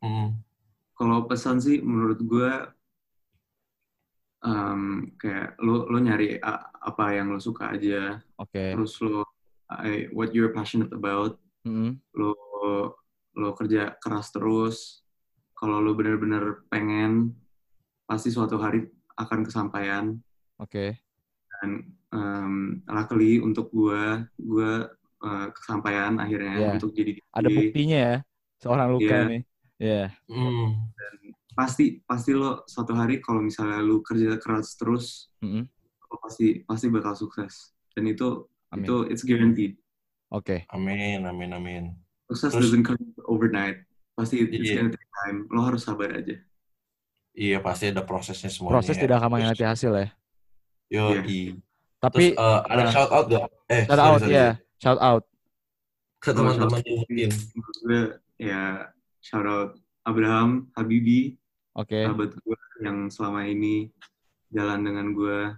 Hmm. 0.00 0.40
kalau 0.96 1.24
pesan 1.24 1.60
sih 1.60 1.80
menurut 1.80 2.20
gue 2.20 2.50
um, 4.44 5.12
kayak 5.16 5.60
lo 5.60 5.84
lo 5.86 5.98
nyari 6.00 6.40
apa 6.40 7.04
yang 7.12 7.32
lo 7.32 7.40
suka 7.40 7.76
aja 7.76 8.16
Oke. 8.36 8.72
terus 8.72 8.96
lo 9.00 9.24
I- 9.70 10.08
what 10.10 10.32
you're 10.32 10.50
passionate 10.50 10.90
about 10.90 11.36
Mm-mm. 11.62 12.00
lo 12.16 12.32
lo 13.36 13.48
kerja 13.54 13.94
keras 13.96 14.32
terus 14.32 15.04
kalau 15.52 15.78
lo 15.78 15.92
bener-bener 15.92 16.64
pengen 16.66 17.36
pasti 18.08 18.32
suatu 18.32 18.56
hari 18.58 18.88
akan 19.14 19.44
kesampaian 19.44 20.16
Oke. 20.56 20.96
dan 21.60 21.70
um, 22.10 22.80
luckily 22.88 23.36
untuk 23.38 23.68
gue 23.70 24.24
gue 24.40 24.72
uh, 25.20 25.46
kesampaian 25.52 26.16
akhirnya 26.16 26.56
Iya. 26.56 26.70
untuk 26.76 26.90
jadi 26.92 27.20
Ada 27.30 27.48
buktinya 27.48 27.98
ya, 28.00 28.16
seorang 28.58 28.88
Luka 28.90 29.14
Iya. 29.14 29.28
nih. 29.28 29.42
Iya. 29.80 30.12
Hmm. 30.28 30.92
pasti 31.50 31.98
pasti 32.04 32.30
lo 32.30 32.62
suatu 32.64 32.92
hari 32.92 33.18
kalau 33.18 33.40
misalnya 33.40 33.80
lo 33.80 34.04
kerja 34.04 34.36
keras 34.36 34.76
terus 34.76 35.32
Mm-mm. 35.40 35.64
lo 36.06 36.16
pasti 36.20 36.60
pasti 36.62 36.86
bakal 36.86 37.16
sukses 37.16 37.72
dan 37.90 38.06
itu 38.06 38.44
Amin. 38.70 38.84
itu 38.84 38.96
it's 39.08 39.24
guaranteed 39.24 39.74
Oke. 40.30 40.62
Amin, 40.70 41.26
amin, 41.26 41.50
amin. 41.50 41.84
sukses 42.30 42.54
Terus- 42.54 42.70
doesn't 42.70 42.86
come 42.86 43.00
overnight 43.26 43.82
pasti 44.14 44.46
it's 44.46 44.52
Iya. 44.62 44.78
gonna 44.78 44.92
take 44.92 45.10
time 45.24 45.48
lo 45.48 45.60
harus 45.64 45.82
sabar 45.82 46.12
aja 46.14 46.36
Iya, 47.30 47.62
pasti 47.62 47.88
ada 47.88 48.02
prosesnya 48.02 48.50
semuanya. 48.50 48.82
Proses 48.82 48.98
ya. 48.98 49.02
tidak 49.06 49.16
akan 49.22 49.30
mengkhianati 49.30 49.62
hasil 49.64 49.92
ya. 49.94 50.08
Yo, 50.90 51.04
Iya. 51.14 51.22
i. 51.24 51.40
Tapi 51.96 52.34
Terus 52.34 52.42
eh, 52.42 52.60
ada 52.66 52.82
nah. 52.82 52.90
shout 52.90 53.10
out 53.14 53.26
gak? 53.30 53.46
Eh, 53.70 53.82
shout 53.86 53.94
sorry, 53.94 54.10
out 54.10 54.20
sorry. 54.20 54.34
ya, 54.34 54.48
shout 54.82 54.98
out. 55.00 55.22
Ke 56.18 56.30
teman-teman 56.34 56.80
yang 56.82 56.98
mungkin. 57.00 57.30
ya 58.34 58.62
shout 59.20 59.46
out 59.46 59.70
Abraham 60.04 60.68
Habibi 60.74 61.36
Oke. 61.76 62.04
sahabat 62.04 62.34
gue 62.34 62.58
yang 62.82 63.08
selama 63.12 63.46
ini 63.46 63.92
jalan 64.50 64.80
dengan 64.82 65.12
gue 65.14 65.54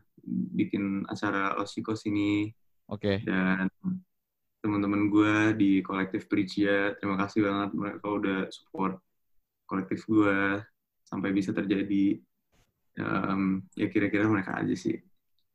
bikin 0.54 1.06
acara 1.08 1.56
Osikos 1.58 2.04
ini 2.06 2.52
Oke. 2.90 3.22
dan 3.24 3.66
teman-teman 4.62 5.10
gue 5.10 5.34
di 5.58 5.72
kolektif 5.82 6.30
Pricia 6.30 6.94
terima 6.98 7.18
kasih 7.18 7.46
banget 7.46 7.70
mereka 7.74 8.06
udah 8.06 8.40
support 8.50 8.98
kolektif 9.66 10.06
gue 10.06 10.60
sampai 11.06 11.30
bisa 11.34 11.50
terjadi 11.50 12.20
Em, 12.92 13.64
ya 13.72 13.88
kira-kira 13.88 14.28
mereka 14.28 14.60
aja 14.60 14.76
sih 14.76 15.00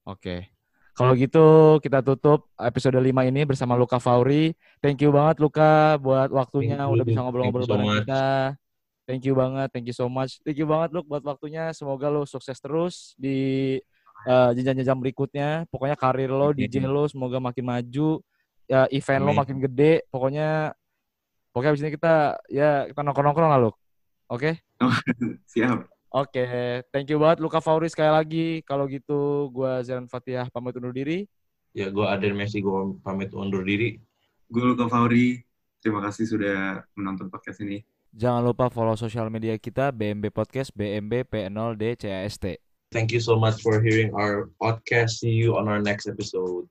Oke. 0.09 0.56
Kalau 0.97 1.13
gitu 1.13 1.77
kita 1.77 2.01
tutup 2.01 2.49
episode 2.57 2.97
5 2.97 3.05
ini 3.29 3.45
bersama 3.45 3.77
Luka 3.77 4.01
Fauri. 4.01 4.57
Thank 4.81 5.05
you 5.05 5.13
banget 5.13 5.37
Luka 5.37 6.01
buat 6.01 6.33
waktunya 6.33 6.73
Thank 6.73 6.89
you. 6.89 6.95
udah 6.97 7.05
bisa 7.05 7.19
ngobrol-ngobrol 7.21 7.65
so 7.69 7.71
bareng 7.77 8.01
kita. 8.01 8.57
Thank 9.05 9.23
you 9.29 9.37
banget, 9.37 9.69
thank 9.69 9.85
you 9.85 9.93
so 9.93 10.09
much. 10.09 10.41
Thank 10.41 10.57
you 10.57 10.65
banget 10.65 10.97
Luk 10.97 11.05
buat 11.05 11.21
waktunya. 11.21 11.69
Semoga 11.77 12.09
lo 12.09 12.25
sukses 12.25 12.57
terus 12.57 13.13
di 13.13 13.77
eh, 14.25 14.49
jenjang-jenjang 14.57 14.97
berikutnya. 14.97 15.49
Pokoknya 15.69 15.93
karir 15.93 16.33
lo, 16.33 16.49
Amin. 16.49 16.65
DJ 16.65 16.89
lo 16.89 17.05
semoga 17.05 17.37
makin 17.37 17.77
maju. 17.77 18.17
Ya, 18.65 18.89
event 18.89 19.21
lo 19.21 19.31
Amin. 19.37 19.39
makin 19.45 19.57
gede. 19.61 20.01
Pokoknya 20.09 20.73
pokoknya 21.53 21.71
abis 21.77 21.81
ini 21.85 21.91
kita 21.93 22.41
ya 22.49 22.89
kita 22.89 23.05
nongkrong-nongkrong 23.05 23.53
lah 23.53 23.61
Luk. 23.69 23.77
Oke? 24.33 24.65
siap 25.53 25.85
Oke, 26.07 26.43
thank 26.91 27.11
you 27.11 27.19
banget 27.19 27.43
Luka 27.43 27.59
Fauri 27.59 27.91
sekali 27.91 28.11
lagi. 28.11 28.47
Kalau 28.63 28.87
gitu 28.87 29.51
gua 29.51 29.83
Zeran 29.83 30.07
Fatihah 30.07 30.47
pamit 30.47 30.75
undur 30.79 30.95
diri. 30.95 31.27
Ya, 31.75 31.93
gue 31.93 32.01
Aden 32.01 32.33
Messi, 32.33 32.57
gue 32.57 32.97
pamit 33.05 33.29
undur 33.37 33.61
diri. 33.61 34.01
gue 34.47 34.63
Luka 34.63 34.87
Fauri 34.87 35.43
terima 35.83 35.99
kasih 35.99 36.23
sudah 36.23 36.81
menonton 36.95 37.27
podcast 37.27 37.59
ini 37.59 37.83
Jangan 38.17 38.41
lupa 38.41 38.71
follow 38.71 38.97
sosial 38.97 39.29
media 39.29 39.53
kita 39.61 39.93
BMB 39.93 40.33
Podcast 40.33 40.73
BMB 40.73 41.27
P0DCAST. 41.29 42.57
Thank 42.89 43.13
you 43.13 43.21
so 43.21 43.37
much 43.37 43.61
for 43.61 43.77
hearing 43.77 44.09
our 44.15 44.49
podcast. 44.57 45.21
See 45.21 45.35
you 45.35 45.53
on 45.53 45.69
our 45.69 45.83
next 45.83 46.09
episode. 46.09 46.65